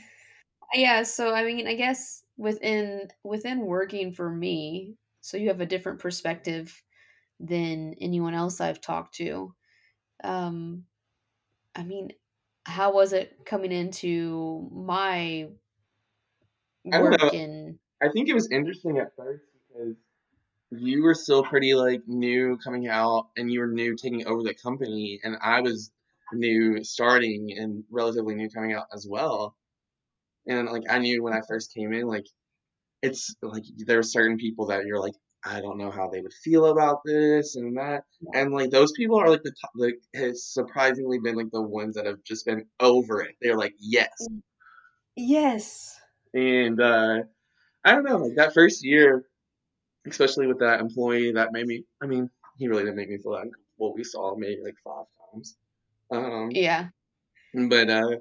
yeah. 0.75 1.03
So 1.03 1.35
I 1.35 1.45
mean, 1.45 1.67
I 1.67 1.75
guess 1.75 2.25
within 2.37 3.09
within 3.25 3.61
working 3.67 4.13
for 4.13 4.31
me, 4.31 4.97
so 5.21 5.37
you 5.37 5.49
have 5.49 5.61
a 5.61 5.67
different 5.67 6.01
perspective 6.01 6.83
than 7.41 7.95
anyone 8.01 8.35
else 8.35 8.61
I've 8.61 8.81
talked 8.81 9.17
to. 9.17 9.55
Um, 10.25 10.87
I 11.75 11.85
mean, 11.85 12.13
how 12.67 12.93
was 12.93 13.13
it 13.13 13.45
coming 13.47 13.73
into 13.73 14.69
my 14.73 15.49
I 16.93 16.99
don't 16.99 17.11
work 17.11 17.19
know. 17.19 17.31
I 18.03 18.09
think 18.09 18.29
it 18.29 18.35
was 18.35 18.51
interesting 18.51 18.99
at 18.99 19.15
first 19.17 19.45
because 19.69 19.97
you 20.71 21.03
were 21.03 21.15
still 21.15 21.43
pretty 21.43 21.75
like 21.75 22.03
new 22.07 22.59
coming 22.63 22.89
out 22.89 23.29
and 23.37 23.51
you 23.51 23.61
were 23.61 23.69
new 23.69 23.97
taking 23.97 24.27
over 24.27 24.43
the 24.43 24.55
company 24.55 25.21
and 25.23 25.37
I 25.43 25.61
was 25.61 25.91
new 26.33 26.85
starting 26.85 27.55
and 27.57 27.85
relatively 27.91 28.35
new 28.35 28.51
coming 28.51 28.75
out 28.75 28.87
as 28.95 29.07
well. 29.09 29.57
And 30.47 30.69
like 30.69 30.85
I 30.89 30.99
knew 30.99 31.23
when 31.23 31.33
I 31.33 31.41
first 31.47 31.75
came 31.75 31.93
in, 31.93 32.07
like 32.07 32.27
it's 33.03 33.35
like 33.43 33.65
there 33.77 33.99
were 33.99 34.03
certain 34.03 34.37
people 34.37 34.67
that 34.67 34.85
you're 34.85 35.01
like, 35.01 35.15
I 35.45 35.61
don't 35.61 35.79
know 35.79 35.91
how 35.91 36.09
they 36.09 36.21
would 36.21 36.33
feel 36.33 36.67
about 36.67 36.99
this 37.05 37.57
and 37.57 37.77
that. 37.79 38.05
And 38.35 38.53
like 38.53 38.71
those 38.71 38.93
people 38.93 39.19
are 39.19 39.31
like 39.31 39.43
the 39.43 39.55
top, 39.61 39.71
like 39.77 39.99
has 40.15 40.45
surprisingly 40.45 41.19
been 41.19 41.37
like 41.37 41.51
the 41.53 41.63
ones 41.63 41.95
that 41.95 42.07
have 42.07 42.23
just 42.25 42.45
been 42.45 42.67
over 42.81 43.23
it. 43.23 43.37
They're 43.41 43.57
like, 43.57 43.75
yes. 43.79 44.11
yes, 45.17 45.99
And 46.35 46.81
uh 46.81 47.23
I 47.89 47.93
don't 47.93 48.05
know, 48.05 48.19
like 48.19 48.37
that 48.37 48.53
first 48.53 48.85
year, 48.85 49.25
especially 50.07 50.47
with 50.47 50.61
that 50.61 50.81
employee 50.81 51.33
that 51.33 51.53
made 51.53 51.67
me 51.67 51.85
I 52.03 52.07
mean, 52.07 52.31
he 52.59 52.69
really 52.69 52.83
didn't 52.85 52.97
make 52.97 53.09
me 53.11 53.19
feel 53.19 53.33
like 53.33 53.51
what 53.77 53.95
We 53.97 54.05
saw 54.05 54.37
maybe 54.37 54.61
like 54.63 54.77
five 54.85 55.07
times. 55.33 55.57
Um, 56.11 56.51
Yeah. 56.51 56.89
but 57.55 57.91
uh, 57.91 58.17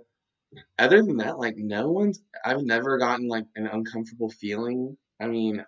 other 0.79 1.03
than 1.03 1.17
that, 1.17 1.39
like 1.39 1.57
no 1.57 1.91
one's. 1.91 2.21
I've 2.45 2.63
never 2.63 2.97
gotten 2.97 3.27
like 3.27 3.45
an 3.55 3.67
uncomfortable 3.67 4.29
feeling. 4.29 4.97
I 5.21 5.27
mean, 5.27 5.65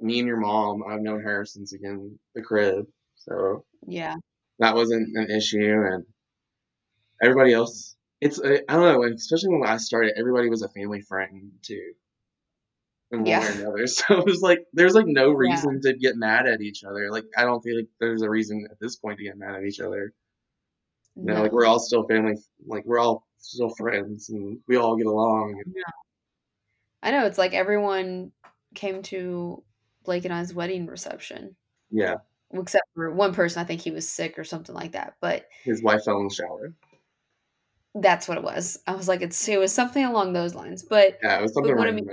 me 0.00 0.18
and 0.20 0.28
your 0.28 0.38
mom. 0.38 0.84
I've 0.86 1.02
known 1.02 1.22
her 1.22 1.44
since 1.44 1.72
again 1.74 2.18
the 2.34 2.42
crib, 2.42 2.86
so 3.16 3.64
Yeah. 3.86 4.16
that 4.60 4.74
wasn't 4.74 5.16
an 5.16 5.30
issue, 5.30 5.82
and 5.92 6.06
everybody 7.22 7.52
else. 7.52 7.96
It's 8.20 8.40
I 8.40 8.60
don't 8.68 8.82
know, 8.82 9.04
especially 9.04 9.50
when 9.50 9.68
I 9.68 9.76
started, 9.78 10.14
everybody 10.16 10.48
was 10.48 10.62
a 10.62 10.68
family 10.68 11.00
friend 11.00 11.52
too. 11.62 11.92
In 13.12 13.18
one 13.20 13.26
Yeah. 13.26 13.40
way 13.40 13.46
or 13.46 13.60
another. 13.60 13.86
So 13.86 14.18
it 14.18 14.24
was 14.24 14.40
like 14.40 14.66
there's 14.72 14.94
like 14.94 15.06
no 15.06 15.28
Yeah. 15.30 15.36
reason 15.50 15.80
to 15.82 15.92
get 15.94 16.16
mad 16.16 16.46
at 16.46 16.60
each 16.60 16.82
other. 16.84 17.10
Like 17.10 17.24
I 17.36 17.44
don't 17.44 17.62
feel 17.62 17.76
like 17.76 17.88
there's 18.00 18.22
a 18.22 18.30
reason 18.30 18.66
at 18.70 18.80
this 18.80 18.96
point 18.96 19.18
to 19.18 19.24
get 19.24 19.36
mad 19.38 19.54
at 19.54 19.64
each 19.64 19.80
other. 19.80 20.12
You 21.16 21.24
know, 21.24 21.42
like 21.42 21.52
we're 21.52 21.66
all 21.66 21.78
still 21.78 22.06
family 22.08 22.36
like 22.66 22.84
we're 22.86 22.98
all 22.98 23.26
still 23.38 23.68
friends 23.70 24.30
and 24.30 24.58
we 24.66 24.76
all 24.76 24.96
get 24.96 25.06
along. 25.06 25.60
and- 25.64 25.74
I 27.02 27.10
know 27.10 27.26
it's 27.26 27.38
like 27.38 27.52
everyone 27.52 28.32
came 28.74 29.02
to 29.04 29.62
Blake 30.04 30.24
and 30.24 30.32
I's 30.32 30.54
wedding 30.54 30.86
reception, 30.86 31.56
Yeah. 31.90 32.14
except 32.52 32.84
for 32.94 33.10
one 33.10 33.34
person. 33.34 33.60
I 33.60 33.64
think 33.64 33.80
he 33.80 33.90
was 33.90 34.08
sick 34.08 34.38
or 34.38 34.44
something 34.44 34.74
like 34.74 34.92
that. 34.92 35.16
But 35.20 35.48
His 35.64 35.82
wife 35.82 36.04
fell 36.04 36.18
in 36.20 36.28
the 36.28 36.34
shower. 36.34 36.72
that's 37.96 38.26
what 38.28 38.38
it 38.38 38.44
was. 38.44 38.78
I 38.86 38.94
was 38.94 39.08
like, 39.08 39.20
it's 39.20 39.46
it 39.48 39.58
was 39.58 39.72
something 39.72 40.04
along 40.04 40.32
those 40.32 40.54
lines. 40.54 40.82
But 40.82 41.18
Yeah, 41.22 41.38
it 41.38 41.42
was 41.42 41.50
but 41.52 41.60
something 41.64 41.76
what 41.76 41.88
I 41.88 41.92
mean, 41.92 42.08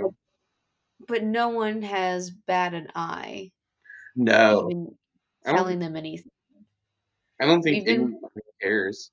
but 1.07 1.23
no 1.23 1.49
one 1.49 1.81
has 1.81 2.29
bad 2.31 2.73
an 2.73 2.87
eye, 2.95 3.51
no. 4.15 4.69
even 4.69 4.95
I 5.45 5.49
don't 5.49 5.57
telling 5.57 5.79
them 5.79 5.95
anything. 5.95 6.31
I 7.41 7.45
don't 7.45 7.61
think 7.61 7.87
Even 7.87 7.93
anyone 7.93 8.19
cares 8.61 9.11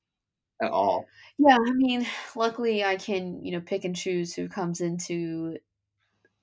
at 0.63 0.71
all. 0.71 1.07
yeah, 1.39 1.57
I 1.57 1.71
mean, 1.73 2.07
luckily 2.35 2.85
I 2.85 2.97
can 2.97 3.45
you 3.45 3.53
know 3.53 3.61
pick 3.61 3.85
and 3.85 3.95
choose 3.95 4.35
who 4.35 4.49
comes 4.49 4.81
into 4.81 5.59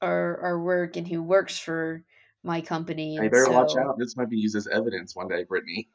our 0.02 0.38
our 0.42 0.62
work 0.62 0.98
and 0.98 1.08
who 1.08 1.22
works 1.24 1.58
for 1.58 2.04
my 2.44 2.62
company, 2.62 3.18
I 3.20 3.28
better 3.30 3.52
watch 3.52 3.76
out. 3.78 3.98
This 3.98 4.18
might 4.18 4.30
be 4.30 4.38
used 4.38 4.56
as 4.56 4.68
evidence 4.68 5.16
one 5.16 5.28
day, 5.30 5.44
Brittany. 5.44 5.90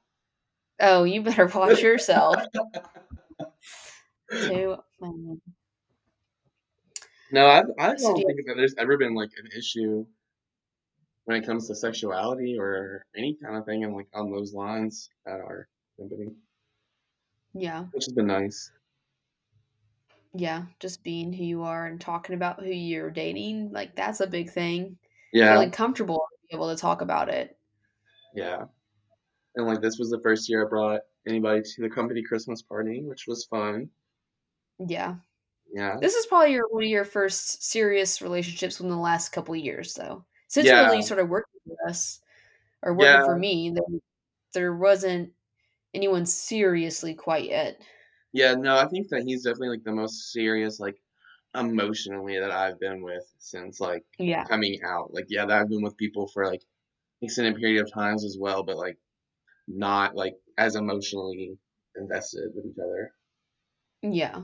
oh, 0.80 1.04
you 1.04 1.22
better 1.22 1.46
watch 1.46 1.82
yourself 1.82 2.36
too. 4.30 4.76
Um, 5.02 5.40
No, 7.30 7.46
I 7.46 7.62
I 7.78 7.96
So 7.96 8.14
do 8.14 8.20
don't 8.20 8.26
you, 8.28 8.34
think 8.34 8.46
that 8.46 8.54
there's 8.56 8.74
ever 8.76 8.96
been 8.98 9.14
like 9.14 9.30
an 9.38 9.46
issue 9.56 10.06
when 11.24 11.36
it 11.40 11.46
comes 11.46 11.68
to 11.68 11.74
sexuality 11.76 12.56
or 12.58 13.06
any 13.16 13.36
kind 13.36 13.56
of 13.56 13.64
thing 13.64 13.84
and 13.84 13.94
like 13.94 14.08
on 14.14 14.30
those 14.32 14.52
lines 14.52 15.10
at 15.26 15.40
our 15.40 15.68
company, 15.98 16.34
yeah, 17.52 17.86
which 17.92 18.04
has 18.06 18.14
been 18.14 18.26
nice. 18.26 18.70
yeah, 20.34 20.66
just 20.80 21.02
being 21.02 21.32
who 21.32 21.44
you 21.44 21.62
are 21.64 21.86
and 21.86 22.00
talking 22.00 22.34
about 22.34 22.60
who 22.62 22.70
you're 22.70 23.10
dating, 23.10 23.70
like 23.72 23.94
that's 23.96 24.20
a 24.20 24.26
big 24.26 24.50
thing. 24.50 24.98
Yeah, 25.32 25.48
Feeling 25.54 25.70
comfortable 25.70 26.16
to 26.18 26.48
be 26.48 26.56
able 26.56 26.74
to 26.74 26.80
talk 26.80 27.00
about 27.02 27.28
it. 27.28 27.58
yeah. 28.32 28.64
And 29.56 29.66
like 29.66 29.80
this 29.82 29.98
was 29.98 30.10
the 30.10 30.20
first 30.22 30.48
year 30.48 30.66
I 30.66 30.68
brought 30.70 31.02
anybody 31.26 31.62
to 31.62 31.82
the 31.82 31.90
company 31.90 32.22
Christmas 32.22 32.62
party, 32.62 33.02
which 33.04 33.26
was 33.26 33.46
fun. 33.46 33.90
Yeah. 34.78 35.16
Yeah. 35.72 35.96
This 36.00 36.14
is 36.14 36.26
probably 36.26 36.52
your 36.52 36.68
one 36.68 36.84
of 36.84 36.88
your 36.88 37.04
first 37.04 37.62
serious 37.62 38.22
relationships 38.22 38.78
within 38.78 38.90
the 38.90 38.96
last 38.96 39.30
couple 39.30 39.54
of 39.54 39.60
years, 39.60 39.94
though. 39.94 40.24
Since 40.48 40.72
really 40.72 40.88
you 40.88 40.94
Yeah. 40.94 41.00
started 41.00 41.26
working 41.26 41.60
with 41.66 41.78
us 41.88 42.20
or 42.82 42.94
working 42.94 43.24
for 43.24 43.36
me, 43.36 43.70
there, 43.70 44.00
there 44.54 44.76
wasn't 44.76 45.32
anyone 45.94 46.26
seriously 46.26 47.14
quite 47.14 47.46
yet. 47.46 47.80
Yeah, 48.32 48.54
no, 48.54 48.76
I 48.76 48.86
think 48.88 49.08
that 49.08 49.22
he's 49.24 49.44
definitely 49.44 49.70
like 49.70 49.84
the 49.84 49.92
most 49.92 50.32
serious, 50.32 50.80
like 50.80 51.00
emotionally 51.54 52.38
that 52.38 52.50
I've 52.50 52.78
been 52.80 53.02
with 53.02 53.24
since 53.38 53.80
like 53.80 54.04
Yeah. 54.18 54.44
coming 54.44 54.80
out. 54.84 55.12
Like, 55.14 55.26
yeah, 55.28 55.46
that 55.46 55.62
I've 55.62 55.68
been 55.68 55.82
with 55.82 55.96
people 55.96 56.28
for 56.28 56.46
like 56.46 56.62
extended 57.22 57.56
period 57.56 57.82
of 57.82 57.92
times 57.92 58.24
as 58.24 58.36
well, 58.38 58.62
but 58.62 58.76
like 58.76 58.98
not 59.68 60.14
like 60.16 60.34
as 60.58 60.76
emotionally 60.76 61.58
invested 61.96 62.52
with 62.54 62.66
each 62.66 62.78
other. 62.78 63.12
Yeah. 64.02 64.42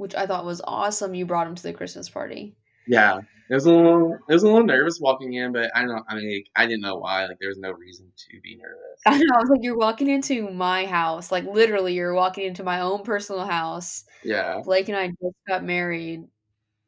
Which 0.00 0.14
I 0.14 0.26
thought 0.26 0.46
was 0.46 0.62
awesome. 0.64 1.14
You 1.14 1.26
brought 1.26 1.46
him 1.46 1.54
to 1.54 1.62
the 1.62 1.74
Christmas 1.74 2.08
party. 2.08 2.56
Yeah, 2.86 3.18
it 3.50 3.54
was 3.54 3.66
a 3.66 3.72
little, 3.72 4.14
it 4.28 4.32
was 4.32 4.42
a 4.42 4.46
little 4.46 4.64
nervous 4.64 4.98
walking 5.00 5.34
in, 5.34 5.52
but 5.52 5.70
I 5.74 5.80
don't 5.80 5.88
know. 5.90 6.02
I 6.08 6.14
mean, 6.14 6.38
like, 6.38 6.46
I 6.56 6.66
didn't 6.66 6.80
know 6.80 6.96
why. 6.96 7.26
Like, 7.26 7.36
there 7.38 7.48
was 7.50 7.58
no 7.58 7.72
reason 7.72 8.10
to 8.16 8.40
be 8.40 8.56
nervous. 8.56 9.02
I 9.06 9.18
know. 9.18 9.34
I 9.36 9.40
was 9.40 9.50
like, 9.50 9.62
you're 9.62 9.76
walking 9.76 10.08
into 10.08 10.50
my 10.50 10.86
house. 10.86 11.30
Like, 11.30 11.44
literally, 11.44 11.94
you're 11.94 12.14
walking 12.14 12.46
into 12.46 12.64
my 12.64 12.80
own 12.80 13.02
personal 13.02 13.46
house. 13.46 14.04
Yeah, 14.24 14.60
Blake 14.64 14.88
and 14.88 14.96
I 14.96 15.08
just 15.08 15.36
got 15.46 15.64
married. 15.64 16.24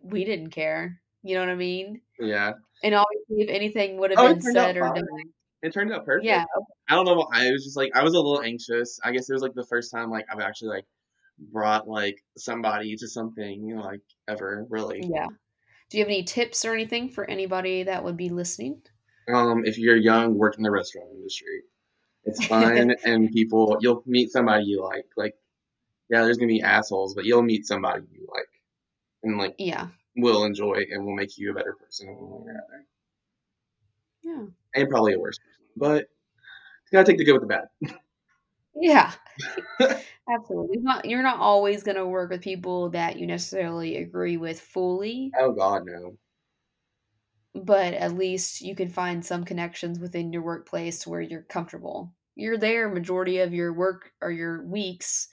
We 0.03 0.25
didn't 0.25 0.51
care. 0.51 1.01
You 1.23 1.35
know 1.35 1.41
what 1.43 1.51
I 1.51 1.55
mean? 1.55 2.01
yeah. 2.19 2.53
And 2.83 2.95
obviously, 2.95 3.43
if 3.43 3.49
anything 3.49 3.99
would 3.99 4.11
have 4.11 4.19
Oh, 4.21 4.29
been 4.29 4.41
said 4.41 4.77
or 4.77 4.89
fine. 4.89 4.95
done, 4.95 5.07
It 5.63 5.73
turned 5.73 5.93
out 5.93 6.05
perfect. 6.05 6.27
yeah, 6.27 6.45
I 6.89 6.95
don't 6.95 7.05
know. 7.05 7.29
I 7.33 7.51
was 7.51 7.65
just 7.65 7.77
like, 7.77 7.93
I 7.95 8.03
was 8.03 8.15
a 8.15 8.17
little 8.17 8.43
anxious. 8.43 8.99
I 9.05 9.13
guess 9.13 9.31
it 9.31 9.33
was 9.33 9.43
like 9.43 9.55
the 9.55 9.67
first 9.67 9.93
time 9.93 10.11
like 10.11 10.27
I've 10.31 10.41
actually 10.41 10.69
like 10.71 10.85
brought 11.39 11.89
like 11.89 12.23
somebody 12.37 12.97
to 12.97 13.09
something, 13.09 13.77
like 13.77 14.01
ever 14.29 14.67
really. 14.69 15.03
yeah. 15.13 15.27
Do 15.91 15.99
you 15.99 16.05
have 16.05 16.09
any 16.09 16.23
tips 16.25 16.65
or 16.65 16.73
anything 16.73 17.11
for 17.11 17.29
anybody 17.29 17.83
that 17.83 18.03
would 18.03 18.17
be 18.17 18.31
listening? 18.31 18.81
Um, 19.33 19.65
if 19.67 19.79
you're 19.79 19.97
young, 19.97 20.39
work 20.39 20.57
in 20.57 20.63
the 20.63 20.71
restaurant 20.71 21.09
industry. 21.15 21.63
It's 22.25 22.47
fun 22.47 22.95
and 23.05 23.31
people 23.31 23.77
you'll 23.81 24.03
meet 24.07 24.31
somebody 24.31 24.65
you 24.65 24.83
like. 24.83 25.07
Like, 25.17 25.35
yeah, 26.09 26.23
there's 26.23 26.39
gonna 26.39 26.49
be 26.49 26.63
assholes, 26.63 27.15
but 27.15 27.25
you'll 27.25 27.43
meet 27.43 27.67
somebody 27.67 28.05
you 28.11 28.27
like 28.33 28.49
and 29.23 29.39
like 29.39 29.55
yeah, 29.59 29.89
will 30.17 30.45
enjoy 30.45 30.85
and 30.91 31.05
will 31.05 31.15
make 31.15 31.37
you 31.39 31.51
a 31.51 31.55
better 31.55 31.75
person 31.75 32.09
one 32.09 32.45
way 32.45 32.47
or 32.47 32.51
another. 32.51 32.87
yeah, 34.23 34.81
And 34.81 34.89
probably 34.91 35.15
a 35.15 35.19
worse 35.19 35.39
person. 35.39 35.67
But 35.77 36.09
you 36.91 36.93
gotta 36.99 37.05
take 37.05 37.19
the 37.19 37.25
good 37.25 37.35
with 37.35 37.43
the 37.43 37.49
bad. 37.49 37.69
yeah. 38.75 39.13
Absolutely. 40.29 40.79
Not, 40.79 41.05
you're 41.05 41.23
not 41.23 41.41
always 41.41 41.83
going 41.83 41.97
to 41.97 42.07
work 42.07 42.31
with 42.31 42.43
people 42.43 42.91
that 42.91 43.19
you 43.19 43.27
necessarily 43.27 43.97
agree 43.97 44.37
with 44.37 44.61
fully, 44.61 45.33
oh 45.39 45.53
god, 45.53 45.85
no. 45.85 46.17
but 47.55 47.95
at 47.95 48.15
least 48.15 48.61
you 48.61 48.75
can 48.75 48.89
find 48.89 49.25
some 49.25 49.45
connections 49.45 49.99
within 49.99 50.33
your 50.33 50.43
workplace 50.43 51.07
where 51.07 51.21
you're 51.21 51.43
comfortable. 51.43 52.15
You're 52.35 52.57
there 52.57 52.89
majority 52.89 53.39
of 53.39 53.53
your 53.53 53.73
work 53.75 54.13
or 54.23 54.31
your 54.31 54.65
weeks, 54.65 55.29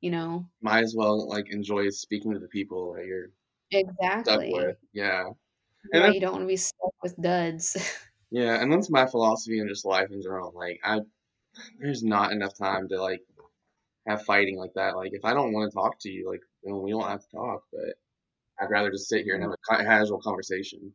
you 0.00 0.10
know. 0.10 0.50
Might 0.60 0.84
as 0.84 0.94
well 0.94 1.28
like 1.28 1.50
enjoy 1.50 1.88
speaking 1.90 2.32
to 2.32 2.38
the 2.38 2.48
people 2.48 2.92
that 2.94 3.06
you're 3.06 3.28
stuck 3.70 3.78
Exactly. 3.78 4.52
with. 4.52 4.76
Yeah. 4.92 5.30
And 5.92 6.04
Yeah, 6.04 6.12
you 6.14 6.20
don't 6.20 6.32
want 6.32 6.42
to 6.44 6.48
be 6.48 6.56
stuck 6.56 6.94
with 7.02 7.16
duds. 7.20 7.76
Yeah, 8.30 8.60
and 8.62 8.72
that's 8.72 8.90
my 8.90 9.06
philosophy 9.06 9.58
in 9.58 9.68
just 9.68 9.84
life 9.84 10.10
in 10.10 10.22
general. 10.22 10.52
Like 10.54 10.80
I 10.82 11.00
there's 11.78 12.04
not 12.04 12.32
enough 12.32 12.54
time 12.56 12.88
to 12.88 13.00
like 13.02 13.22
have 14.06 14.24
fighting 14.24 14.56
like 14.58 14.72
that. 14.74 14.96
Like 14.96 15.12
if 15.14 15.24
I 15.24 15.34
don't 15.34 15.52
want 15.52 15.70
to 15.70 15.74
talk 15.74 15.98
to 16.00 16.10
you, 16.10 16.28
like 16.30 16.40
you 16.64 16.72
know, 16.72 16.78
we 16.78 16.90
don't 16.92 17.08
have 17.08 17.22
to 17.22 17.30
talk, 17.30 17.64
but 17.72 17.94
I'd 18.60 18.70
rather 18.70 18.90
just 18.90 19.08
sit 19.08 19.24
here 19.24 19.34
and 19.36 19.44
have 19.44 19.52
a 19.80 19.84
casual 19.84 20.20
conversation. 20.20 20.94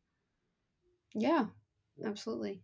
yeah, 1.13 1.47
absolutely. 2.03 2.61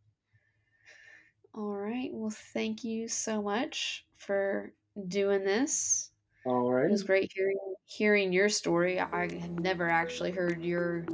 All 1.53 1.75
right. 1.75 2.09
Well, 2.11 2.31
thank 2.31 2.83
you 2.83 3.07
so 3.07 3.41
much 3.41 4.05
for 4.17 4.73
doing 5.07 5.43
this. 5.43 6.11
All 6.45 6.71
right. 6.71 6.87
It 6.87 6.91
was 6.91 7.03
great 7.03 7.31
hearing 7.33 7.57
hearing 7.85 8.33
your 8.33 8.49
story. 8.49 8.99
I 8.99 9.21
had 9.23 9.59
never 9.59 9.89
actually 9.89 10.31
heard 10.31 10.63
your 10.63 11.05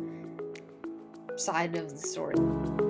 side 1.38 1.76
of 1.76 1.90
the 1.90 1.98
story. 1.98 2.89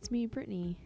It's 0.00 0.12
me, 0.12 0.26
Brittany. 0.26 0.76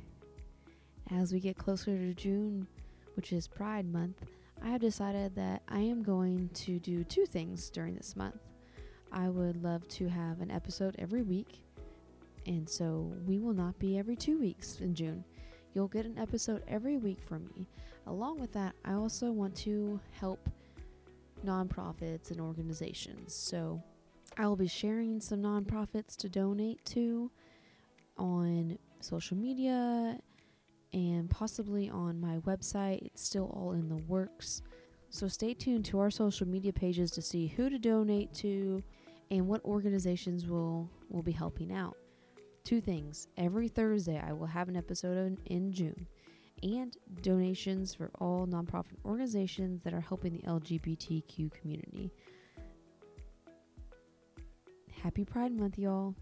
As 1.11 1.35
we 1.35 1.39
get 1.39 1.59
closer 1.59 1.99
to 1.99 2.15
June, 2.15 2.67
which 3.15 3.35
is 3.35 3.47
Pride 3.47 3.85
Month, 3.85 4.25
I 4.65 4.71
have 4.71 4.81
decided 4.81 5.37
that 5.37 5.61
I 5.69 5.81
am 5.81 6.03
going 6.03 6.49
to 6.55 6.79
do 6.79 7.05
two 7.05 7.27
things 7.27 7.69
during 7.69 7.95
this 7.95 8.17
month. 8.17 8.41
I 9.13 9.29
would 9.29 9.63
love 9.63 9.87
to 9.89 10.09
have 10.09 10.41
an 10.41 10.51
episode 10.51 10.97
every 10.99 11.21
week, 11.21 11.61
and 12.47 12.67
so 12.67 13.13
we 13.27 13.39
will 13.39 13.53
not 13.53 13.79
be 13.79 13.99
every 13.99 14.17
two 14.17 14.39
weeks 14.39 14.81
in 14.81 14.95
June. 14.95 15.23
You'll 15.75 15.89
get 15.89 16.07
an 16.07 16.17
episode 16.17 16.63
every 16.67 16.97
week 16.97 17.23
from 17.23 17.45
me. 17.55 17.69
Along 18.07 18.41
with 18.41 18.55
that, 18.55 18.75
I 18.83 18.95
also 18.95 19.31
want 19.31 19.55
to 19.57 20.01
help 20.13 20.49
nonprofits 21.45 22.31
and 22.31 22.41
organizations. 22.41 23.35
So 23.35 23.83
I 24.39 24.47
will 24.47 24.57
be 24.57 24.69
sharing 24.69 25.21
some 25.21 25.43
nonprofits 25.43 26.17
to 26.17 26.31
donate 26.31 26.83
to 26.87 27.31
on 28.17 28.79
social 29.05 29.37
media 29.37 30.19
and 30.93 31.31
possibly 31.31 31.89
on 31.91 32.21
my 32.21 32.39
website. 32.39 33.03
It's 33.03 33.23
still 33.23 33.47
all 33.55 33.73
in 33.73 33.89
the 33.89 33.97
works. 33.97 34.63
So 35.11 35.29
stay 35.29 35.55
tuned 35.55 35.85
to 35.87 35.99
our 36.01 36.11
social 36.11 36.49
media 36.49 36.73
pages 36.73 37.11
to 37.13 37.23
see 37.23 37.47
who 37.47 37.69
to 37.69 37.79
donate 37.79 38.33
to 38.35 38.83
and 39.31 39.47
what 39.47 39.65
organizations 39.65 40.47
will 40.47 40.91
will 41.09 41.23
be 41.23 41.33
helping 41.33 41.73
out. 41.73 41.97
Two 42.65 42.81
things. 42.81 43.29
Every 43.37 43.69
Thursday 43.69 44.23
I 44.25 44.33
will 44.33 44.47
have 44.47 44.69
an 44.69 44.77
episode 44.77 45.19
in, 45.19 45.39
in 45.47 45.73
June 45.73 46.07
and 46.63 46.97
donations 47.23 47.95
for 47.95 48.11
all 48.21 48.47
nonprofit 48.47 48.97
organizations 49.05 49.83
that 49.83 49.93
are 49.93 50.01
helping 50.01 50.33
the 50.33 50.43
LGBTQ 50.43 51.51
community. 51.53 52.13
Happy 55.03 55.25
Pride 55.25 55.53
Month, 55.53 55.79
y'all. 55.79 56.15